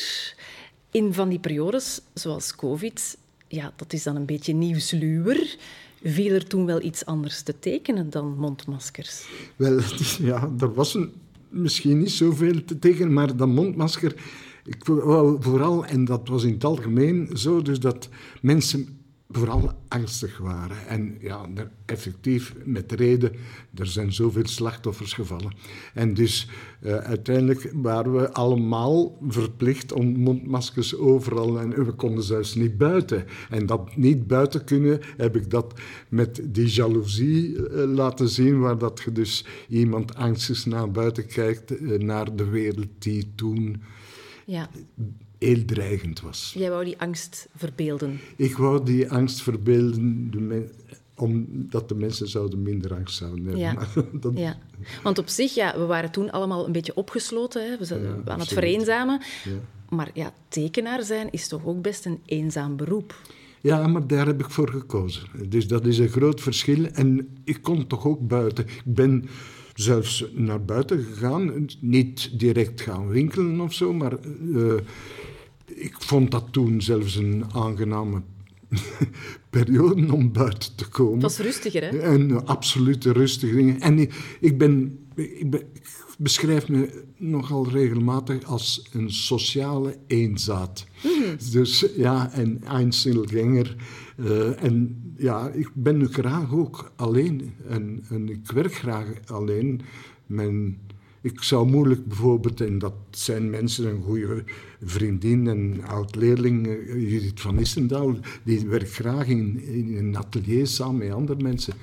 in 0.90 1.14
van 1.14 1.28
die 1.28 1.38
periodes, 1.38 2.00
zoals 2.14 2.56
COVID, 2.56 3.16
ja, 3.48 3.72
dat 3.76 3.92
is 3.92 4.02
dan 4.02 4.16
een 4.16 4.26
beetje 4.26 4.52
nieuwsluwer. 4.52 5.56
Viel 6.02 6.34
er 6.34 6.46
toen 6.46 6.66
wel 6.66 6.82
iets 6.82 7.04
anders 7.04 7.42
te 7.42 7.58
tekenen 7.58 8.10
dan 8.10 8.36
mondmaskers? 8.38 9.26
Wel, 9.56 9.80
ja, 10.30 10.50
er 10.58 10.74
was 10.74 10.94
een, 10.94 11.12
misschien 11.48 11.98
niet 11.98 12.10
zoveel 12.10 12.64
te 12.64 12.78
tekenen, 12.78 13.12
maar 13.12 13.36
dat 13.36 13.48
mondmasker... 13.48 14.14
Ik 14.64 14.84
vooral, 15.40 15.84
en 15.84 16.04
dat 16.04 16.28
was 16.28 16.44
in 16.44 16.52
het 16.52 16.64
algemeen 16.64 17.30
zo, 17.34 17.62
dus 17.62 17.80
dat 17.80 18.08
mensen 18.40 18.99
vooral 19.32 19.72
angstig 19.88 20.38
waren. 20.38 20.86
En 20.86 21.16
ja, 21.20 21.46
er, 21.54 21.70
effectief, 21.84 22.54
met 22.64 22.92
reden, 22.92 23.32
er 23.74 23.86
zijn 23.86 24.12
zoveel 24.12 24.46
slachtoffers 24.46 25.12
gevallen. 25.12 25.52
En 25.94 26.14
dus 26.14 26.48
eh, 26.80 26.96
uiteindelijk 26.96 27.72
waren 27.74 28.12
we 28.12 28.32
allemaal 28.32 29.18
verplicht 29.28 29.92
om 29.92 30.18
mondmaskers 30.18 30.96
overal... 30.96 31.60
En 31.60 31.84
we 31.84 31.92
konden 31.92 32.24
zelfs 32.24 32.54
niet 32.54 32.78
buiten. 32.78 33.24
En 33.50 33.66
dat 33.66 33.96
niet 33.96 34.26
buiten 34.26 34.64
kunnen, 34.64 35.00
heb 35.16 35.36
ik 35.36 35.50
dat 35.50 35.80
met 36.08 36.40
die 36.44 36.68
jaloezie 36.68 37.66
eh, 37.66 37.84
laten 37.84 38.28
zien... 38.28 38.60
waar 38.60 38.78
dat 38.78 39.00
je 39.04 39.12
dus 39.12 39.44
iemand 39.68 40.14
angstig 40.14 40.66
naar 40.66 40.90
buiten 40.90 41.26
kijkt, 41.26 41.76
eh, 41.76 41.98
naar 41.98 42.36
de 42.36 42.48
wereld 42.48 42.88
die 42.98 43.32
toen 43.34 43.82
Ja, 44.46 44.70
heel 45.40 45.64
dreigend 45.64 46.20
was. 46.20 46.52
jij 46.56 46.70
wou 46.70 46.84
die 46.84 46.98
angst 47.00 47.48
verbeelden. 47.56 48.20
Ik 48.36 48.56
wou 48.56 48.84
die 48.84 49.10
angst 49.10 49.42
verbeelden, 49.42 50.28
men- 50.46 50.70
omdat 51.14 51.88
de 51.88 51.94
mensen 51.94 52.28
zouden 52.28 52.62
minder 52.62 52.94
angst 52.94 53.16
zouden 53.16 53.44
hebben. 53.44 53.60
Ja. 53.60 53.76
Dat, 54.20 54.32
Ja. 54.38 54.58
Want 55.02 55.18
op 55.18 55.28
zich, 55.28 55.54
ja, 55.54 55.78
we 55.78 55.84
waren 55.86 56.10
toen 56.10 56.30
allemaal 56.30 56.66
een 56.66 56.72
beetje 56.72 56.94
opgesloten. 56.94 57.70
Hè. 57.70 57.76
We 57.78 58.00
Ja, 58.24 58.32
aan 58.32 58.38
het 58.40 58.48
vereenzamen. 58.52 59.20
Ja. 59.44 59.50
Maar 59.88 60.10
ja, 60.14 60.32
tekenaar 60.48 61.02
zijn 61.02 61.28
is 61.30 61.48
toch 61.48 61.64
ook 61.64 61.82
best 61.82 62.04
een 62.06 62.18
eenzaam 62.24 62.76
beroep. 62.76 63.14
Ja, 63.60 63.86
maar 63.86 64.06
daar 64.06 64.26
heb 64.26 64.40
ik 64.40 64.50
voor 64.50 64.68
gekozen. 64.70 65.22
Dus 65.48 65.68
dat 65.68 65.86
is 65.86 65.98
een 65.98 66.08
groot 66.08 66.40
verschil. 66.40 66.84
En 66.86 67.28
ik 67.44 67.62
kon 67.62 67.86
toch 67.86 68.06
ook 68.06 68.28
buiten. 68.28 68.64
Ik 68.66 68.82
ben 68.94 69.24
zelfs 69.74 70.24
naar 70.32 70.64
buiten 70.64 71.04
gegaan. 71.04 71.66
Niet 71.80 72.38
direct 72.38 72.80
gaan 72.80 73.08
winkelen 73.08 73.60
of 73.60 73.72
zo, 73.72 73.92
maar 73.92 74.12
eh, 74.54 74.72
ik 75.74 75.94
vond 75.98 76.30
dat 76.30 76.44
toen 76.50 76.82
zelfs 76.82 77.16
een 77.16 77.44
aangename 77.52 78.22
periode 79.50 80.12
om 80.12 80.32
buiten 80.32 80.74
te 80.74 80.88
komen. 80.88 81.12
Het 81.12 81.22
was 81.22 81.38
rustiger, 81.38 81.82
hè? 81.82 82.02
Een 82.02 82.46
absolute 82.46 83.12
rustige 83.12 83.54
dingen. 83.54 83.80
En 83.80 83.98
ik, 83.98 84.36
ik 84.40 84.58
ben, 84.58 84.98
ik, 85.14 85.50
ben, 85.50 85.60
ik 85.60 86.16
beschrijf 86.18 86.68
me 86.68 87.04
nogal 87.16 87.68
regelmatig 87.68 88.44
als 88.44 88.88
een 88.92 89.10
sociale 89.10 89.96
eenzaad. 90.06 90.86
Mm. 91.02 91.36
Dus 91.52 91.86
ja, 91.96 92.38
een 92.38 92.62
Einzelgänger. 92.64 93.76
Uh, 94.16 94.62
en 94.62 95.02
ja, 95.16 95.48
ik 95.48 95.70
ben 95.74 96.08
graag 96.08 96.52
ook 96.52 96.92
alleen. 96.96 97.52
En, 97.68 98.04
en 98.08 98.28
ik 98.28 98.50
werk 98.50 98.74
graag 98.74 99.06
alleen. 99.26 99.80
Mijn 100.26 100.78
ik 101.20 101.42
zou 101.42 101.68
moeilijk 101.68 102.06
bijvoorbeeld, 102.06 102.60
en 102.60 102.78
dat 102.78 102.94
zijn 103.10 103.50
mensen, 103.50 103.86
een 103.86 104.02
goede 104.02 104.44
vriendin 104.82 105.48
en 105.48 105.84
oud-leerling, 105.86 106.66
eh, 106.66 107.10
Judith 107.10 107.40
van 107.40 107.58
Issendaal, 107.58 108.16
die 108.42 108.66
werkt 108.66 108.92
graag 108.92 109.26
in, 109.26 109.62
in 109.62 109.96
een 109.96 110.16
atelier 110.16 110.66
samen 110.66 110.98
met 110.98 111.12
andere 111.12 111.42
mensen. 111.42 111.74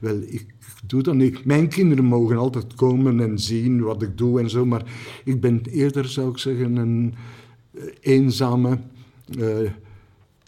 Wel, 0.00 0.20
ik 0.26 0.46
doe 0.86 1.02
dat 1.02 1.14
niet. 1.14 1.44
Mijn 1.44 1.68
kinderen 1.68 2.04
mogen 2.04 2.36
altijd 2.36 2.74
komen 2.74 3.20
en 3.20 3.38
zien 3.38 3.80
wat 3.80 4.02
ik 4.02 4.18
doe 4.18 4.40
en 4.40 4.50
zo, 4.50 4.66
maar 4.66 4.92
ik 5.24 5.40
ben 5.40 5.62
eerder, 5.70 6.08
zou 6.08 6.30
ik 6.30 6.38
zeggen, 6.38 6.76
een 6.76 7.14
eh, 7.70 7.82
eenzame. 8.00 8.78
Uh, 9.38 9.70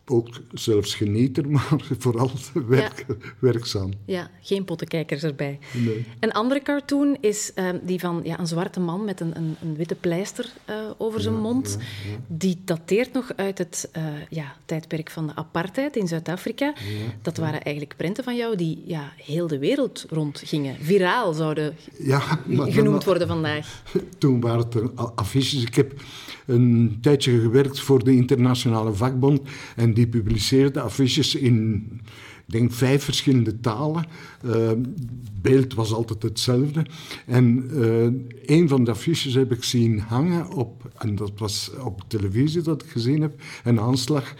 ook 0.06 0.28
zelfs 0.52 0.94
genieter, 0.94 1.50
maar 1.50 1.78
vooral 1.98 2.30
werk, 2.66 3.06
werkzaam. 3.38 3.92
Ja, 4.04 4.30
geen 4.40 4.64
pottenkijkers 4.64 5.22
erbij. 5.22 5.58
Nee. 5.72 6.06
Een 6.20 6.32
andere 6.32 6.62
cartoon 6.62 7.16
is 7.20 7.52
ehm, 7.54 7.78
die 7.82 8.00
van 8.00 8.20
ja, 8.24 8.38
een 8.38 8.46
zwarte 8.46 8.80
man 8.80 9.04
met 9.04 9.20
een, 9.20 9.36
een, 9.36 9.56
een 9.62 9.76
witte 9.76 9.94
pleister 9.94 10.52
uh, 10.70 10.76
over 10.98 11.20
zijn 11.20 11.40
mond. 11.40 11.78
Die 12.26 12.60
dateert 12.64 13.12
nog 13.12 13.32
uit 13.36 13.58
het 13.58 13.90
uh, 13.96 14.04
ja, 14.30 14.56
tijdperk 14.64 15.10
van 15.10 15.26
de 15.26 15.34
apartheid 15.34 15.96
in 15.96 16.08
Zuid-Afrika. 16.08 16.72
Dat 17.22 17.36
waren 17.36 17.62
eigenlijk 17.62 17.96
prenten 17.96 18.24
van 18.24 18.36
jou 18.36 18.56
die 18.56 18.82
ja, 18.86 19.12
heel 19.16 19.46
de 19.46 19.58
wereld 19.58 20.06
rondgingen. 20.10 20.76
Viraal 20.80 21.32
zouden 21.32 21.76
genoemd 22.48 23.04
worden 23.04 23.28
vandaag. 23.28 23.82
Toen 24.18 24.40
waren 24.40 24.58
het 24.58 24.96
affiches. 25.14 25.62
Ik 25.62 25.74
heb 25.74 25.92
een 26.46 26.98
tijdje 27.00 27.40
gewerkt 27.40 27.80
voor 27.80 28.04
de 28.04 28.14
Internationale 28.14 28.92
Vakbond 28.92 29.40
en 29.76 29.94
die 29.94 30.06
publiceerde 30.06 30.80
affiches 30.80 31.34
in, 31.34 31.84
ik 32.46 32.52
denk, 32.52 32.72
vijf 32.72 33.04
verschillende 33.04 33.60
talen. 33.60 34.06
Uh, 34.44 34.70
beeld 35.40 35.74
was 35.74 35.92
altijd 35.92 36.22
hetzelfde. 36.22 36.86
En 37.26 37.70
uh, 37.72 38.56
een 38.58 38.68
van 38.68 38.84
de 38.84 38.90
affiches 38.90 39.34
heb 39.34 39.52
ik 39.52 39.64
zien 39.64 39.98
hangen 39.98 40.50
op, 40.52 40.92
en 40.98 41.14
dat 41.14 41.32
was 41.36 41.70
op 41.80 42.02
televisie 42.08 42.62
dat 42.62 42.82
ik 42.82 42.90
gezien 42.90 43.20
heb, 43.20 43.42
een 43.64 43.80
aanslag 43.80 44.34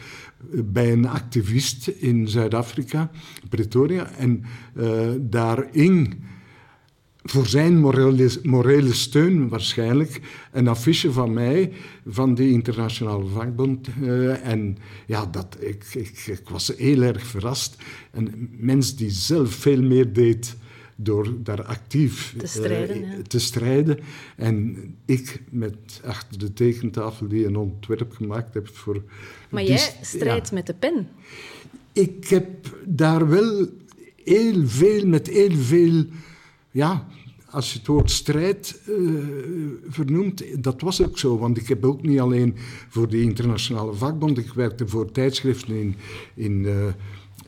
bij 0.65 0.93
een 0.93 1.09
activist 1.09 1.89
in 1.89 2.29
Zuid-Afrika, 2.29 3.11
Pretoria. 3.49 4.11
En 4.11 4.45
daarin 5.21 6.23
voor 7.25 7.47
zijn 7.47 7.79
morele, 7.79 8.31
morele, 8.43 8.93
steun 8.93 9.49
waarschijnlijk 9.49 10.21
een 10.53 10.69
affiche 10.69 11.13
van 11.13 11.33
mij, 11.33 11.73
van 12.07 12.35
die 12.35 12.51
internationale 12.51 13.27
vakbond. 13.27 13.89
Uh, 14.01 14.47
en 14.47 14.79
ja, 15.07 15.27
dat, 15.27 15.57
ik, 15.61 15.85
ik, 15.93 16.27
ik, 16.27 16.49
was 16.49 16.73
heel 16.77 17.03
erg 17.03 17.27
verrast. 17.27 17.77
Een 18.13 18.51
mens 18.59 18.97
die 18.97 19.11
zelf 19.11 19.55
veel 19.55 19.83
meer 19.83 20.13
deed 20.13 20.57
door 20.97 21.43
daar 21.43 21.63
actief 21.63 22.35
te 22.39 22.47
strijden. 22.47 23.03
Uh, 23.03 23.13
te 23.27 23.39
strijden. 23.39 23.99
En 24.37 24.77
ik 25.05 25.43
met 25.51 26.01
achter 26.05 26.39
de 26.39 26.53
tekentafel 26.53 27.29
die 27.29 27.47
een 27.47 27.57
ontwerp 27.57 28.13
gemaakt 28.13 28.55
heb 28.55 28.69
voor... 28.69 29.03
Maar 29.49 29.65
jij 29.65 29.97
strijdt 30.01 30.53
met 30.53 30.67
de 30.67 30.75
pen. 30.75 31.09
Ik 31.93 32.29
heb 32.29 32.77
daar 32.85 33.29
wel 33.29 33.69
heel 34.25 34.69
veel, 34.69 35.07
met 35.07 35.27
heel 35.27 35.57
veel 35.57 36.05
ja, 36.75 37.07
als 37.51 37.73
je 37.73 37.79
het 37.79 37.87
woord 37.87 38.11
strijd 38.11 38.81
uh, 38.89 39.25
vernoemt, 39.89 40.63
dat 40.63 40.81
was 40.81 41.03
ook 41.03 41.19
zo. 41.19 41.39
Want 41.39 41.57
ik 41.57 41.69
heb 41.69 41.85
ook 41.85 42.03
niet 42.03 42.21
alleen 42.21 42.55
voor 42.89 43.09
de 43.09 43.21
internationale 43.21 43.93
vakbond, 43.93 44.39
ik 44.39 44.53
werkte 44.53 44.89
voor 44.89 45.11
tijdschriften 45.11 45.75
in, 45.75 45.95
in, 46.35 46.63
uh, 46.63 46.87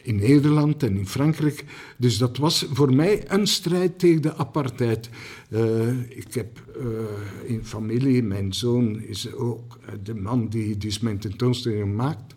in 0.03 0.17
Nederland 0.17 0.83
en 0.83 0.97
in 0.97 1.07
Frankrijk. 1.07 1.65
Dus 1.99 2.19
dat 2.19 2.37
was 2.37 2.67
voor 2.73 2.95
mij 2.95 3.25
een 3.31 3.47
strijd 3.47 3.99
tegen 3.99 4.23
de 4.23 4.37
apartheid. 4.37 5.11
Uh, 5.51 5.89
ik 6.09 6.35
heb 6.35 6.77
in 7.47 7.65
familie, 7.65 8.23
mijn 8.23 8.53
zoon 8.53 9.01
is 9.01 9.33
ook 9.33 9.79
de 10.03 10.15
man 10.15 10.49
die 10.49 10.77
dus 10.77 10.99
mijn 10.99 11.19
tentoonstelling 11.19 11.97
maakt. 11.97 12.35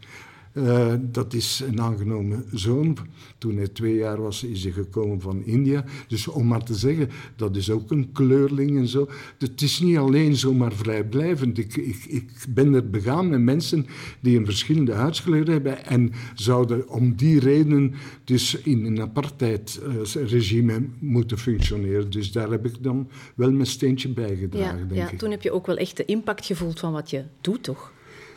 Uh, 0.54 0.94
dat 1.00 1.34
is 1.34 1.64
een 1.68 1.82
aangenomen 1.82 2.46
zoon. 2.52 2.98
Toen 3.38 3.58
hij 3.58 3.68
twee 3.68 3.96
jaar 3.96 4.22
was, 4.22 4.44
is 4.44 4.64
hij 4.64 4.72
gekomen 4.72 5.22
van 5.22 5.44
India. 5.44 5.86
Dus 6.08 6.28
om 6.28 6.48
maar 6.48 6.64
te 6.64 6.76
zeggen, 6.76 7.10
dat 7.36 7.56
is 7.56 7.70
ook 7.70 7.92
een 7.92 8.12
kleurling 8.12 8.78
en 8.78 8.88
zo. 8.88 9.10
Het 9.38 9.62
is 9.62 9.80
niet 9.80 9.98
alleen 9.98 10.36
zomaar 10.36 10.74
vrijblijvend. 10.74 11.58
Ik, 11.58 11.76
ik, 11.76 12.06
ik 12.06 12.32
ben 12.50 12.74
er 12.74 12.90
begaan 12.90 13.30
met 13.30 13.42
mensen 13.42 13.86
die 14.20 14.38
een 14.38 14.46
verschillende 14.46 14.94
huidskleur 14.94 15.50
hebben 15.50 15.86
en 15.86 16.12
zouden 16.34 16.90
om 16.90 17.16
die 17.16 17.40
reden 17.40 17.94
dus 18.24 18.56
in 18.56 18.86
een 18.86 19.02
apartheidregime 19.02 20.84
moeten 21.00 21.38
functioneren. 21.38 22.10
Dus 22.10 22.32
daar 22.32 22.50
heb 22.50 22.66
ik 22.66 22.84
dan 22.84 23.10
wel 23.36 23.52
mijn 23.52 23.68
steentje 23.68 24.10
bij 24.10 24.36
gedragen, 24.36 24.78
ja, 24.80 24.86
denk 24.86 25.02
ja, 25.02 25.10
ik. 25.10 25.18
Toen 25.18 25.32
heb 25.32 25.42
je 25.42 25.52
ook 25.52 25.68
wel 25.68 25.78
echt 25.78 25.98
de 25.98 26.06
impact 26.06 26.46
gevoeld 26.46 26.80
van 26.80 26.92
wat 26.92 27.10
je 27.10 27.24
doet, 27.42 27.64
toch? 27.64 27.94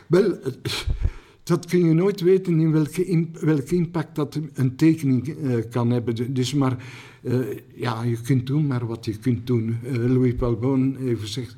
Wel 0.07 0.37
dat 1.43 1.65
kun 1.65 1.85
je 1.85 1.93
nooit 1.93 2.21
weten 2.21 2.59
in 2.59 2.71
welke, 2.71 3.27
welke 3.39 3.75
impact 3.75 4.15
dat 4.15 4.39
een 4.53 4.75
tekening 4.75 5.27
uh, 5.27 5.55
kan 5.69 5.89
hebben. 5.89 6.33
Dus 6.33 6.53
maar, 6.53 6.85
uh, 7.21 7.45
ja, 7.75 8.03
je 8.03 8.21
kunt 8.21 8.47
doen 8.47 8.67
maar 8.67 8.85
wat 8.85 9.05
je 9.05 9.17
kunt 9.17 9.47
doen. 9.47 9.77
Uh, 9.83 9.91
Louis 9.93 10.35
Palbon 10.35 10.95
heeft 10.99 11.21
gezegd, 11.21 11.57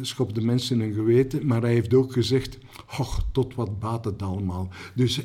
schop 0.00 0.34
de 0.34 0.40
mensen 0.40 0.80
een 0.80 0.92
geweten. 0.92 1.46
Maar 1.46 1.60
hij 1.60 1.72
heeft 1.72 1.94
ook 1.94 2.12
gezegd, 2.12 2.58
och, 2.98 3.26
tot 3.32 3.54
wat 3.54 3.78
baat 3.78 4.04
het 4.04 4.22
allemaal. 4.22 4.68
Dus 4.94 5.22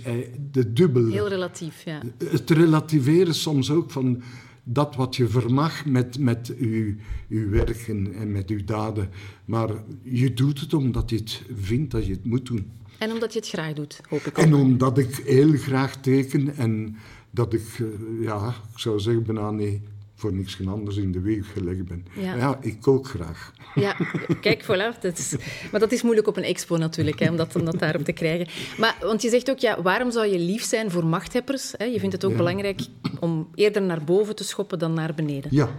de 0.52 0.74
dubbele... 0.74 1.12
Heel 1.12 1.28
relatief, 1.28 1.84
ja. 1.84 2.02
Het 2.26 2.50
relativeren 2.50 3.36
soms 3.36 3.72
ook 3.72 3.92
van 3.92 4.22
dat 4.64 4.96
wat 4.96 5.16
je 5.16 5.28
vermag 5.28 5.86
met, 5.86 6.20
met 6.20 6.56
uw, 6.58 6.96
uw 7.30 7.50
werk 7.50 7.88
en, 7.88 8.14
en 8.14 8.32
met 8.32 8.50
uw 8.50 8.64
daden. 8.66 9.10
Maar 9.46 9.70
je 10.04 10.34
doet 10.34 10.60
het 10.60 10.74
omdat 10.74 11.10
je 11.10 11.16
het 11.16 11.42
vindt 11.56 11.92
dat 11.92 12.06
je 12.06 12.14
het 12.14 12.26
moet 12.26 12.46
doen. 12.46 12.72
En 12.98 13.12
omdat 13.12 13.34
je 13.34 13.40
het 13.40 13.48
graag 13.48 13.74
doet, 13.74 14.00
hoop 14.10 14.20
ik 14.20 14.40
ook. 14.40 14.46
En 14.46 14.54
omdat 14.54 14.98
ik 14.98 15.16
heel 15.16 15.58
graag 15.58 15.96
teken 15.96 16.56
en 16.58 16.98
dat 17.32 17.54
ik, 17.54 17.66
eh, 17.80 17.86
ja, 18.24 18.48
ik 18.74 18.80
zou 18.80 19.00
zeggen, 19.00 19.24
bijna 19.24 19.52
niet 19.52 19.80
voor 20.16 20.34
niks 20.34 20.68
anders 20.68 20.98
in 20.98 21.12
de 21.12 21.20
weg 21.20 21.52
gelegd 21.54 21.86
ben. 21.86 22.06
Ja. 22.14 22.58
ik 22.62 22.82
kook 22.82 23.08
graag. 23.08 23.54
Ja, 23.76 23.96
kijk, 24.42 24.64
voilà. 24.64 25.00
Dat 25.00 25.18
is, 25.18 25.36
maar 25.72 25.80
dat 25.80 25.92
is 25.92 26.02
moeilijk 26.02 26.28
op 26.28 26.38
een 26.38 26.44
expo 26.44 26.78
natuurlijk, 26.78 27.20
hè, 27.20 27.30
om, 27.30 27.36
dat, 27.36 27.56
om 27.56 27.66
dat 27.66 27.80
daarop 27.80 28.04
te 28.04 28.12
krijgen. 28.12 28.48
Maar, 28.78 28.98
want 29.02 29.22
je 29.22 29.30
zegt 29.30 29.50
ook, 29.50 29.60
ja, 29.60 29.82
waarom 29.82 30.12
zou 30.12 30.28
je 30.28 30.40
lief 30.40 30.64
zijn 30.64 30.92
voor 30.92 31.06
machthebbers? 31.06 31.74
Hè? 31.78 31.86
Je 31.86 32.00
vindt 32.00 32.14
het 32.14 32.26
ook 32.26 32.38
belangrijk 32.38 32.82
om 33.20 33.48
eerder 33.56 33.82
naar 33.82 34.04
boven 34.04 34.36
te 34.36 34.44
schoppen 34.44 34.80
dan 34.80 34.94
naar 34.94 35.14
beneden. 35.14 35.52
Ja, 35.54 35.70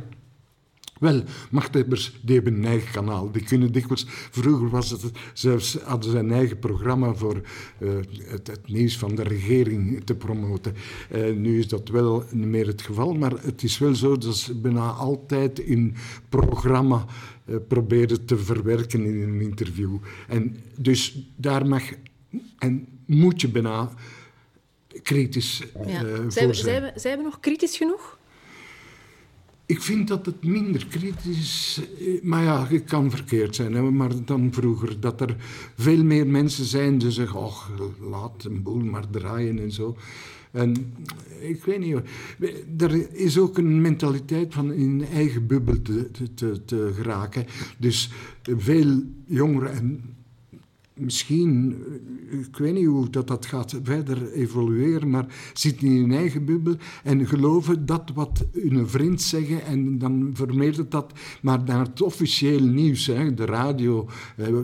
wel, 1.00 1.22
machthebbers 1.50 2.18
die 2.22 2.34
hebben 2.34 2.54
een 2.54 2.64
eigen 2.64 2.92
kanaal. 2.92 3.32
Die 3.32 3.42
kunnen 3.42 3.72
dikwijls... 3.72 4.06
Vroeger 4.08 4.68
was 4.68 4.90
het 4.90 5.10
zelfs, 5.32 5.78
hadden 5.82 6.10
ze 6.10 6.18
een 6.18 6.32
eigen 6.32 6.58
programma 6.58 7.14
voor 7.14 7.40
uh, 7.78 7.90
het, 8.24 8.46
het, 8.46 8.68
nieuws 8.68 8.98
van 8.98 9.14
de 9.14 9.22
regering 9.22 10.04
te 10.04 10.14
promoten. 10.14 10.74
Uh, 11.14 11.34
nu 11.34 11.58
is 11.58 11.68
dat 11.68 11.88
wel 11.88 12.24
niet 12.30 12.46
meer 12.46 12.66
het 12.66 12.82
geval, 12.82 13.14
maar 13.14 13.32
het 13.42 13.62
is 13.62 13.78
wel 13.78 13.94
zo 13.94 14.18
dat 14.18 14.36
ze 14.36 14.54
bijna 14.54 14.90
altijd 14.90 15.58
in 15.58 15.94
programma 16.28 17.04
uh, 17.44 17.56
proberen 17.68 18.24
te 18.24 18.38
verwerken 18.38 19.04
in 19.04 19.22
een 19.22 19.40
interview. 19.40 19.96
En 20.28 20.56
dus 20.78 21.28
daar 21.36 21.66
mag 21.66 21.82
en 22.58 22.88
moet 23.06 23.40
je 23.40 23.48
bijna 23.48 23.90
kritisch 25.02 25.62
ja. 25.86 26.00
voor 26.00 26.32
zijn. 26.32 26.54
Zijn 26.54 26.82
we, 26.82 26.92
zijn 26.94 27.18
we 27.18 27.22
nog 27.22 27.40
kritisch 27.40 27.76
genoeg? 27.76 28.15
Ik 29.66 29.82
vind 29.82 30.08
dat 30.08 30.26
het 30.26 30.44
minder 30.44 30.86
kritisch 30.86 31.38
is. 31.38 31.80
Eh, 32.00 32.22
maar 32.22 32.42
ja, 32.42 32.66
het 32.66 32.84
kan 32.84 33.10
verkeerd 33.10 33.54
zijn. 33.54 33.74
Hè, 33.74 33.82
maar 33.82 34.24
dan 34.24 34.52
vroeger, 34.52 35.00
dat 35.00 35.20
er 35.20 35.36
veel 35.76 36.04
meer 36.04 36.26
mensen 36.26 36.64
zijn 36.64 36.98
die 36.98 37.10
zeggen... 37.10 37.40
Och, 37.40 37.70
laat 38.10 38.44
een 38.44 38.62
boel 38.62 38.84
maar 38.84 39.10
draaien 39.10 39.58
en 39.58 39.72
zo. 39.72 39.96
En 40.50 40.94
ik 41.40 41.64
weet 41.64 41.78
niet... 41.78 41.96
Er 42.78 43.14
is 43.14 43.38
ook 43.38 43.58
een 43.58 43.80
mentaliteit 43.80 44.54
van 44.54 44.72
in 44.72 45.04
eigen 45.12 45.46
bubbel 45.46 45.82
te, 45.82 46.10
te, 46.34 46.64
te 46.64 46.92
geraken. 46.94 47.46
Dus 47.78 48.10
veel 48.42 49.02
jongeren... 49.26 49.72
En 49.72 50.16
misschien, 50.96 51.76
eh, 52.30 52.38
ik 52.38 52.56
weet 52.56 52.74
niet 52.74 52.86
hoe 52.86 53.10
dat, 53.10 53.28
dat 53.28 53.46
gaat 53.46 53.78
verder 53.82 54.32
evolueren, 54.32 55.10
maar 55.10 55.26
zit 55.54 55.82
in 55.82 55.96
hun 55.96 56.12
eigen 56.12 56.44
bubbel 56.44 56.76
en 57.02 57.26
geloven 57.26 57.86
dat 57.86 58.10
wat 58.14 58.46
hun 58.52 58.88
vriend 58.88 59.22
zeggen 59.22 59.64
en 59.64 59.98
dan 59.98 60.30
vermijdt 60.34 60.90
dat 60.90 61.12
maar 61.42 61.62
naar 61.64 61.86
het 61.86 62.02
officieel 62.02 62.60
nieuws, 62.60 63.06
hè, 63.06 63.34
de 63.34 63.44
radio 63.44 64.08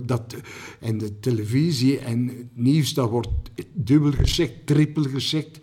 dat, 0.05 0.37
en 0.81 0.99
de 0.99 1.19
televisie 1.19 1.99
en 1.99 2.27
het 2.27 2.57
nieuws, 2.57 2.95
dat 2.95 3.11
wordt 3.11 3.51
dubbel 3.73 4.13
gezegd, 4.13 4.67
trippel 4.67 5.03
gezegd 5.03 5.61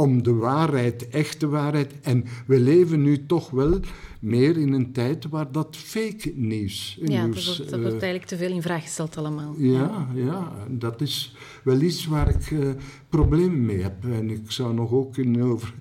om 0.00 0.22
de 0.22 0.34
waarheid, 0.34 1.08
echte 1.08 1.48
waarheid. 1.48 1.92
En 2.02 2.24
we 2.46 2.60
leven 2.60 3.02
nu 3.02 3.26
toch 3.26 3.50
wel 3.50 3.80
meer 4.20 4.56
in 4.56 4.72
een 4.72 4.92
tijd 4.92 5.28
waar 5.28 5.52
dat 5.52 5.76
fake 5.76 6.32
nieuws... 6.34 6.98
Ja, 7.04 7.26
nieuws, 7.26 7.46
dat 7.46 7.56
wordt, 7.56 7.70
dat 7.70 7.80
wordt 7.80 7.94
eh, 7.96 8.02
eigenlijk 8.02 8.24
te 8.24 8.36
veel 8.36 8.50
in 8.50 8.62
vraag 8.62 8.82
gesteld 8.82 9.16
allemaal. 9.16 9.54
ja, 9.58 10.08
ja, 10.14 10.52
dat 10.68 11.00
is 11.00 11.34
wel 11.64 11.80
iets 11.80 12.06
waar 12.06 12.28
ik 12.28 12.50
eh, 12.50 12.68
problemen 13.08 13.64
mee 13.66 13.82
heb. 13.82 14.04
En 14.04 14.30
ik 14.30 14.50
zou 14.50 14.74
nog 14.74 14.92
ook 14.92 15.12
kunnen 15.12 15.42
over 15.42 15.74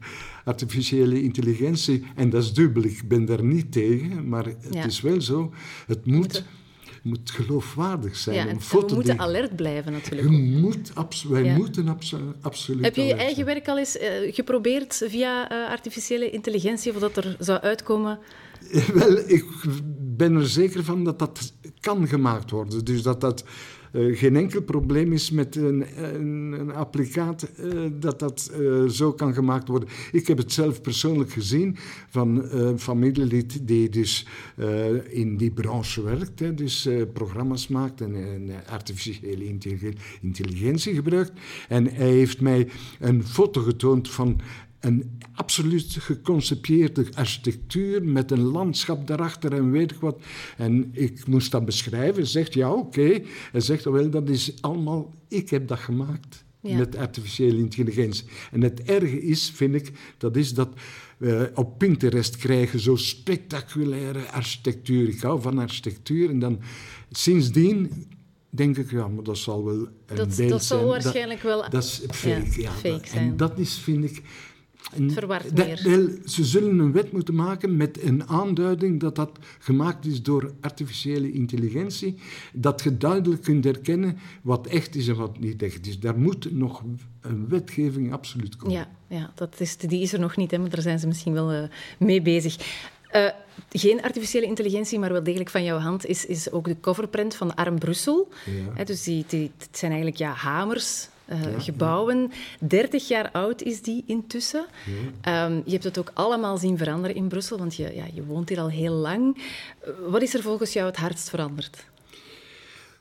artificiële 0.45 1.21
intelligentie, 1.23 2.03
en 2.15 2.29
dat 2.29 2.43
is 2.43 2.53
dubbel, 2.53 2.83
ik 2.83 3.01
ben 3.07 3.25
daar 3.25 3.43
niet 3.43 3.71
tegen, 3.71 4.29
maar 4.29 4.45
het 4.45 4.67
Ja. 4.71 4.85
is 4.85 5.01
wel 5.01 5.21
zo, 5.21 5.51
het 5.87 6.05
moet, 6.05 6.43
moet 7.09 7.31
geloofwaardig 7.31 8.15
zijn. 8.17 8.35
Ja, 8.35 8.41
om 8.41 8.47
en, 8.49 8.55
en 8.55 8.61
foto 8.61 8.87
we 8.87 8.93
moeten 8.95 9.15
te- 9.17 9.21
alert 9.23 9.55
blijven 9.55 9.91
natuurlijk. 9.91 10.29
Je 10.29 10.35
moet 10.57 10.91
abs- 10.93 11.23
wij 11.23 11.43
Ja. 11.43 11.55
moeten 11.57 11.87
abso- 11.87 12.33
absoluut 12.41 12.83
Heb 12.83 12.95
je 12.95 13.01
je 13.03 13.13
eigen 13.13 13.33
zijn. 13.35 13.45
werk 13.45 13.67
al 13.67 13.77
eens 13.77 13.97
eh, 13.97 14.33
geprobeerd 14.33 15.03
via 15.07 15.49
eh, 15.49 15.71
artificiële 15.71 16.29
intelligentie, 16.29 16.91
of 16.93 16.99
dat 16.99 17.17
er 17.17 17.35
zou 17.39 17.59
uitkomen? 17.59 18.19
Wel, 18.93 19.17
ik 19.29 19.45
ben 20.17 20.35
er 20.35 20.47
zeker 20.49 20.83
van 20.83 21.03
dat 21.03 21.19
dat 21.19 21.53
kan 21.79 22.07
gemaakt 22.07 22.51
worden. 22.51 22.85
Dus 22.85 23.01
dat 23.01 23.21
dat 23.21 23.43
eh, 23.91 24.17
geen 24.17 24.35
enkel 24.35 24.61
probleem 24.61 25.13
is 25.13 25.31
met 25.31 25.55
een, 25.55 25.85
een, 25.95 26.55
een 26.59 26.71
applicaat 26.71 27.43
eh, 27.43 27.71
dat 27.99 28.19
dat 28.19 28.51
eh, 28.53 28.85
zo 28.85 29.13
kan 29.13 29.33
gemaakt 29.33 29.67
worden. 29.67 29.89
Ik 30.11 30.27
heb 30.27 30.37
het 30.37 30.51
zelf 30.51 30.81
persoonlijk 30.81 31.31
gezien 31.31 31.75
van 32.09 32.51
een 32.51 32.79
familielid 32.79 33.67
die 33.67 33.89
dus 33.89 34.27
in 35.09 35.37
die 35.37 35.51
branche 35.51 36.03
werkt, 36.03 36.39
hè, 36.39 36.53
dus 36.53 36.89
programma's 37.13 37.67
maakt 37.67 38.01
en, 38.01 38.15
en 38.15 38.49
artificiële 38.69 39.45
intelligen- 39.45 39.95
intelligentie 40.21 40.93
gebruikt. 40.93 41.31
En 41.67 41.85
hij 41.93 42.11
heeft 42.11 42.41
mij 42.41 42.67
een 42.99 43.23
foto 43.23 43.61
getoond 43.61 44.09
van 44.09 44.41
een 44.79 45.19
absoluut 45.33 45.95
geconcepteerde 45.99 47.05
architectuur 47.13 48.03
met 48.03 48.31
een 48.31 48.41
landschap 48.41 49.07
daarachter 49.07 49.53
en 49.53 49.71
weet 49.71 49.91
ik 49.91 49.99
wat. 49.99 50.21
En 50.57 50.89
ik 50.91 51.27
moest 51.27 51.51
dat 51.51 51.65
beschrijven. 51.65 52.15
Hij 52.15 52.25
zegt, 52.25 52.53
ja, 52.53 52.71
oké. 52.73 53.21
Hij 53.51 53.61
zegt, 53.61 53.83
wel, 53.83 54.09
dat 54.09 54.29
is 54.29 54.53
allemaal... 54.61 55.13
Ik 55.27 55.49
heb 55.49 55.67
dat 55.67 55.79
gemaakt 55.79 56.43
Ja. 56.61 56.77
met 56.77 56.95
artificiële 56.95 57.57
intelligentie. 57.57 58.25
En 58.51 58.61
het 58.61 58.81
erge 58.81 59.21
is, 59.21 59.51
vind 59.55 59.75
ik, 59.75 59.91
dat 60.17 60.35
is 60.35 60.53
dat 60.53 60.69
we 61.17 61.51
op 61.55 61.77
Pinterest 61.77 62.37
krijgen 62.37 62.79
zo 62.79 62.95
spectaculaire 62.95 64.31
architectuur. 64.31 65.09
Ik 65.09 65.21
hou 65.21 65.41
van 65.41 65.57
architectuur. 65.59 66.29
En 66.29 66.39
dan 66.39 66.59
sindsdien 67.11 68.07
denk 68.49 68.77
ik, 68.77 68.91
ja, 68.91 69.07
maar 69.07 69.23
dat 69.23 69.37
zal 69.37 69.65
wel 69.65 69.87
een 70.05 70.15
Dat, 70.15 70.35
beeld 70.35 70.49
dat 70.49 70.63
zal 70.63 70.85
waarschijnlijk 70.85 71.41
wel 71.41 71.69
Dat 71.69 71.83
is 71.83 72.01
fake, 72.09 72.61
ja. 72.61 72.71
fake 72.71 73.07
zijn. 73.07 73.29
En 73.29 73.37
dat 73.37 73.59
is, 73.59 73.73
vind 73.73 74.03
ik... 74.03 74.21
verward 75.07 75.53
meer. 75.53 75.77
ze 76.25 76.45
zullen 76.45 76.79
een 76.79 76.91
wet 76.91 77.11
moeten 77.11 77.35
maken 77.35 77.77
met 77.77 78.03
een 78.03 78.27
aanduiding 78.27 78.99
dat 78.99 79.15
dat 79.15 79.31
gemaakt 79.59 80.05
is 80.05 80.23
door 80.23 80.53
artificiële 80.61 81.31
intelligentie. 81.31 82.15
Dat 82.53 82.83
je 82.83 82.97
duidelijk 82.97 83.41
kunt 83.41 83.63
herkennen 83.63 84.17
wat 84.41 84.67
echt 84.67 84.95
is 84.95 85.07
en 85.07 85.15
wat 85.15 85.39
niet 85.39 85.63
echt 85.63 85.87
is. 85.87 85.99
Daar 85.99 86.19
moet 86.19 86.51
nog 86.51 86.83
een 87.21 87.47
wetgeving 87.49 88.13
absoluut 88.13 88.55
komen. 88.55 88.75
Ja, 88.75 88.89
ja 89.07 89.31
dat 89.35 89.55
is, 89.59 89.77
die 89.77 90.01
is 90.01 90.13
er 90.13 90.19
nog 90.19 90.35
niet, 90.35 90.51
hè, 90.51 90.57
maar 90.57 90.69
daar 90.69 90.81
zijn 90.81 90.99
ze 90.99 91.07
misschien 91.07 91.33
wel 91.33 91.51
eh, 91.51 91.63
mee 91.97 92.21
bezig. 92.21 92.57
Eh, 93.09 93.29
geen 93.71 94.01
artificiële 94.01 94.45
intelligentie, 94.45 94.99
maar 94.99 95.11
wel 95.11 95.23
degelijk 95.23 95.49
van 95.49 95.63
jouw 95.63 95.77
hand, 95.77 96.05
is, 96.05 96.25
is 96.25 96.51
ook 96.51 96.65
de 96.65 96.79
coverprint 96.79 97.35
van 97.35 97.55
Arm 97.55 97.79
Brussel. 97.79 98.27
Ja. 98.75 98.83
Dus 98.83 99.03
die, 99.03 99.25
die, 99.27 99.51
het 99.57 99.77
zijn 99.77 99.91
eigenlijk 99.91 100.21
ja, 100.21 100.31
hamers, 100.33 101.09
eh, 101.29 101.39
gebouwen. 101.57 102.31
30 102.59 103.07
jaar 103.07 103.31
oud 103.31 103.61
is 103.61 103.81
die 103.81 104.03
intussen. 104.05 104.65
Ehm, 105.21 105.61
je 105.65 105.71
hebt 105.71 105.83
het 105.83 105.97
ook 105.97 106.11
allemaal 106.13 106.57
zien 106.57 106.77
veranderen 106.77 107.15
in 107.15 107.27
Brussel, 107.27 107.57
want 107.57 107.75
je, 107.75 107.95
ja, 107.95 108.05
je 108.13 108.25
woont 108.25 108.49
hier 108.49 108.59
al 108.59 108.69
heel 108.69 108.93
lang. 108.93 109.37
Eh, 109.79 109.91
wat 110.07 110.21
is 110.21 110.33
er 110.33 110.41
volgens 110.41 110.73
jou 110.73 110.87
het 110.87 110.97
hardst 110.97 111.29
veranderd? 111.29 111.87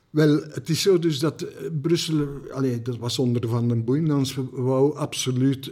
Wel, 0.09 0.41
het 0.49 0.69
is 0.69 0.81
zo 0.81 0.99
dus 0.99 1.19
dat 1.19 1.41
eh, 1.41 1.65
Brussel, 1.81 2.27
allee, 2.51 2.81
dat 2.81 2.97
was 2.97 3.19
onder 3.19 3.47
Van 3.47 3.67
den 3.67 3.83
Boeynans, 3.83 4.37
wou 4.51 4.97
absoluut 4.97 5.71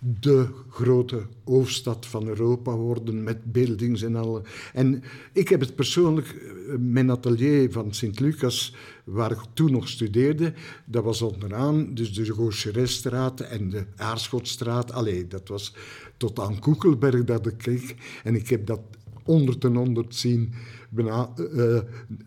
de 0.00 0.48
grote 0.70 1.26
hoofdstad 1.44 2.06
van 2.06 2.28
Europa 2.28 2.76
worden 2.76 3.22
met 3.22 3.52
buildings 3.52 4.02
en 4.02 4.16
alle. 4.16 4.42
En 4.72 5.02
ik 5.32 5.48
heb 5.48 5.60
het 5.60 5.74
persoonlijk, 5.74 6.26
eh, 6.28 6.74
mijn 6.78 7.10
atelier 7.10 7.72
van 7.72 7.94
Sint-Lucas, 7.94 8.74
waar 9.04 9.30
ik 9.30 9.40
toen 9.54 9.72
nog 9.72 9.88
studeerde, 9.88 10.52
dat 10.84 11.04
was 11.04 11.22
onderaan, 11.22 11.94
dus 11.94 12.14
de 12.14 12.34
Gauchereststraat 12.34 13.40
en 13.40 13.70
de 13.70 13.86
Aarschotstraat. 13.96 14.92
Allee, 14.92 15.28
dat 15.28 15.48
was 15.48 15.74
tot 16.16 16.38
aan 16.38 16.58
Koekelberg 16.58 17.24
dat 17.24 17.46
ik 17.46 17.58
keek. 17.58 17.94
En 18.24 18.34
ik 18.34 18.48
heb 18.48 18.66
dat 18.66 18.80
honderd 19.22 19.64
en 19.64 19.74
honderd 19.74 20.14
zien. 20.14 20.52
Bijna, 20.90 21.30
eh, 21.56 21.78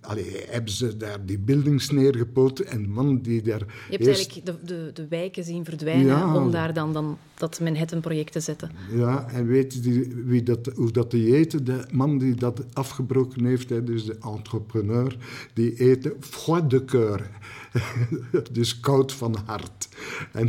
allee, 0.02 0.45
hebben 0.48 0.72
ze 0.72 0.98
daar 0.98 1.26
die 1.26 1.39
buildings 1.39 1.89
neergepoten 1.89 2.67
en 2.67 2.82
de 2.82 2.88
man 2.88 3.22
die 3.22 3.41
daar 3.41 3.60
Je 3.60 3.65
hebt 3.89 4.06
eerst... 4.08 4.17
eigenlijk 4.32 4.45
de, 4.45 4.74
de, 4.74 4.91
de 4.93 5.08
wijken 5.08 5.43
zien 5.43 5.65
verdwijnen 5.65 6.06
Ja. 6.06 6.36
om 6.36 6.52
daar 6.52 6.74
dan, 6.74 6.93
dan 6.93 7.17
dat 7.38 7.60
Manhattan-project 7.60 8.32
te 8.32 8.39
zetten. 8.39 8.72
Ja, 8.91 9.30
en 9.30 9.48
weet 9.48 9.74
je 9.84 10.24
wie 10.26 10.43
dat, 10.43 10.72
hoe 10.76 10.91
dat 10.91 11.12
die 11.12 11.34
heette? 11.34 11.63
De 11.63 11.86
man 11.91 12.17
die 12.17 12.36
dat 12.36 12.65
afgebroken 12.74 13.45
heeft, 13.45 13.69
hè, 13.69 13.84
dus 13.84 14.06
de 14.06 14.17
entrepreneur, 14.22 15.17
die 15.54 15.74
heette 15.76 16.15
froid 16.19 16.69
de 16.69 16.86
cœur. 16.86 17.22
dus 18.52 18.80
koud 18.80 19.13
van 19.13 19.36
hart. 19.45 19.89
En 20.32 20.48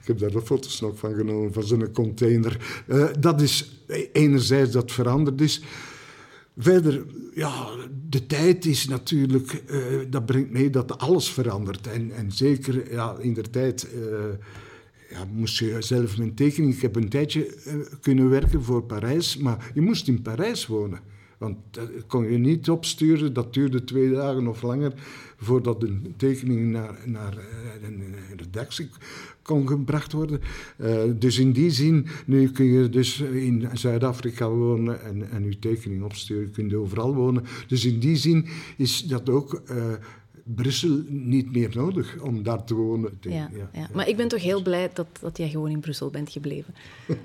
ik 0.00 0.06
heb 0.06 0.18
daar 0.18 0.30
de 0.30 0.40
foto's 0.40 0.80
nog 0.80 0.98
van 0.98 1.14
genomen, 1.14 1.52
van 1.52 1.62
zo'n 1.62 1.92
container. 1.92 2.82
Eh, 2.86 3.06
dat 3.20 3.40
is 3.40 3.82
enerzijds 4.12 4.72
dat 4.72 4.92
veranderd 4.92 5.40
is. 5.40 5.62
Verder, 6.60 7.06
ja, 7.34 7.66
de 8.08 8.26
tijd 8.26 8.64
is 8.64 8.88
natuurlijk, 8.88 9.52
eh, 9.52 9.80
dat 10.10 10.26
brengt 10.26 10.50
mee 10.50 10.70
dat 10.70 10.98
alles 10.98 11.30
verandert. 11.30 11.86
En, 11.86 12.10
en 12.10 12.32
zeker 12.32 12.92
ja, 12.92 13.16
in 13.20 13.34
de 13.34 13.50
tijd 13.50 13.88
eh, 13.92 14.00
ja, 15.10 15.24
moest 15.32 15.58
je 15.58 15.76
zelf 15.78 16.18
mijn 16.18 16.34
tekening. 16.34 16.74
Ik 16.74 16.82
heb 16.82 16.96
een 16.96 17.08
tijdje 17.08 17.46
eh, 17.46 17.74
kunnen 18.00 18.30
werken 18.30 18.62
voor 18.62 18.82
Parijs, 18.82 19.36
maar 19.36 19.70
je 19.74 19.80
moest 19.80 20.08
in 20.08 20.22
Parijs 20.22 20.66
wonen. 20.66 21.00
Want 21.38 21.56
dat 21.70 21.90
kon 22.06 22.30
je 22.30 22.38
niet 22.38 22.70
opsturen, 22.70 23.32
dat 23.32 23.54
duurde 23.54 23.84
twee 23.84 24.10
dagen 24.10 24.46
of 24.46 24.62
langer 24.62 24.92
voordat 25.38 25.82
een 25.82 26.14
tekening 26.16 26.70
naar, 26.70 26.98
naar 27.04 27.36
eh, 27.36 27.88
een 27.88 28.00
een 28.00 28.36
redactie 28.36 28.88
kon 29.42 29.68
gebracht 29.68 30.12
worden. 30.12 30.40
Eh, 30.76 31.02
dus 31.18 31.38
in 31.38 31.52
die 31.52 31.70
zin, 31.70 32.06
nu 32.26 32.50
kun 32.50 32.66
je 32.66 32.88
dus 32.88 33.20
in 33.20 33.68
Zuid-Afrika 33.72 34.50
wonen 34.50 35.02
en, 35.02 35.30
en 35.30 35.44
je 35.44 35.58
tekening 35.58 36.02
opsturen, 36.02 36.42
je 36.42 36.50
kunt 36.50 36.74
overal 36.74 37.14
wonen. 37.14 37.44
Dus 37.66 37.84
in 37.84 37.98
die 37.98 38.16
zin 38.16 38.46
is 38.76 39.02
dat 39.02 39.28
ook 39.28 39.62
eh, 39.66 39.92
Brussel 40.54 41.02
niet 41.08 41.52
meer 41.52 41.70
nodig 41.74 42.20
om 42.20 42.42
daar 42.42 42.64
te 42.64 42.74
wonen. 42.74 43.18
Ja, 43.20 43.50
ja. 43.72 43.88
Maar 43.94 44.08
ik 44.08 44.16
ben 44.16 44.28
toch 44.28 44.42
heel 44.42 44.62
blij 44.62 44.90
dat, 44.94 45.06
dat 45.20 45.36
jij 45.36 45.48
gewoon 45.48 45.70
in 45.70 45.80
Brussel 45.80 46.10
bent 46.10 46.30
gebleven. 46.30 46.74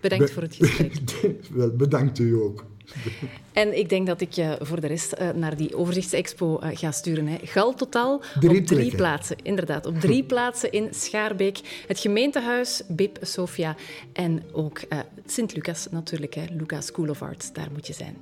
Bedankt 0.00 0.24
Be- 0.24 0.32
voor 0.32 0.42
het 0.42 0.54
gesprek. 0.54 0.92
Wel, 1.54 1.70
bedankt 1.76 2.18
u 2.18 2.34
ook. 2.34 2.64
En 3.52 3.78
ik 3.78 3.88
denk 3.88 4.06
dat 4.06 4.20
ik 4.20 4.32
je 4.32 4.56
voor 4.60 4.80
de 4.80 4.86
rest 4.86 5.12
eh, 5.12 5.30
naar 5.30 5.56
die 5.56 5.76
overzichtsexpo 5.76 6.58
eh, 6.58 6.78
ga 6.78 6.90
sturen. 6.90 7.26
Hè. 7.26 7.38
Gal 7.42 7.74
totaal 7.74 8.18
Drie 8.18 8.60
op 8.60 8.66
drie 8.66 8.66
plekken. 8.66 8.96
plaatsen. 8.96 9.36
Inderdaad, 9.42 9.86
op 9.86 10.00
drie 10.00 10.24
plaatsen 10.32 10.72
in 10.72 10.88
Schaarbeek. 10.94 11.84
Het 11.86 11.98
gemeentehuis, 11.98 12.82
Bib, 12.88 13.18
Sofia 13.20 13.76
en 14.12 14.42
ook 14.52 14.78
eh, 14.78 14.98
Sint-Lucas 15.26 15.86
natuurlijk. 15.90 16.34
Hè. 16.34 16.44
Lucas 16.50 16.86
School 16.86 17.08
of 17.08 17.22
Arts, 17.22 17.52
daar 17.52 17.68
moet 17.72 17.86
je 17.86 17.92
zijn. 17.92 18.16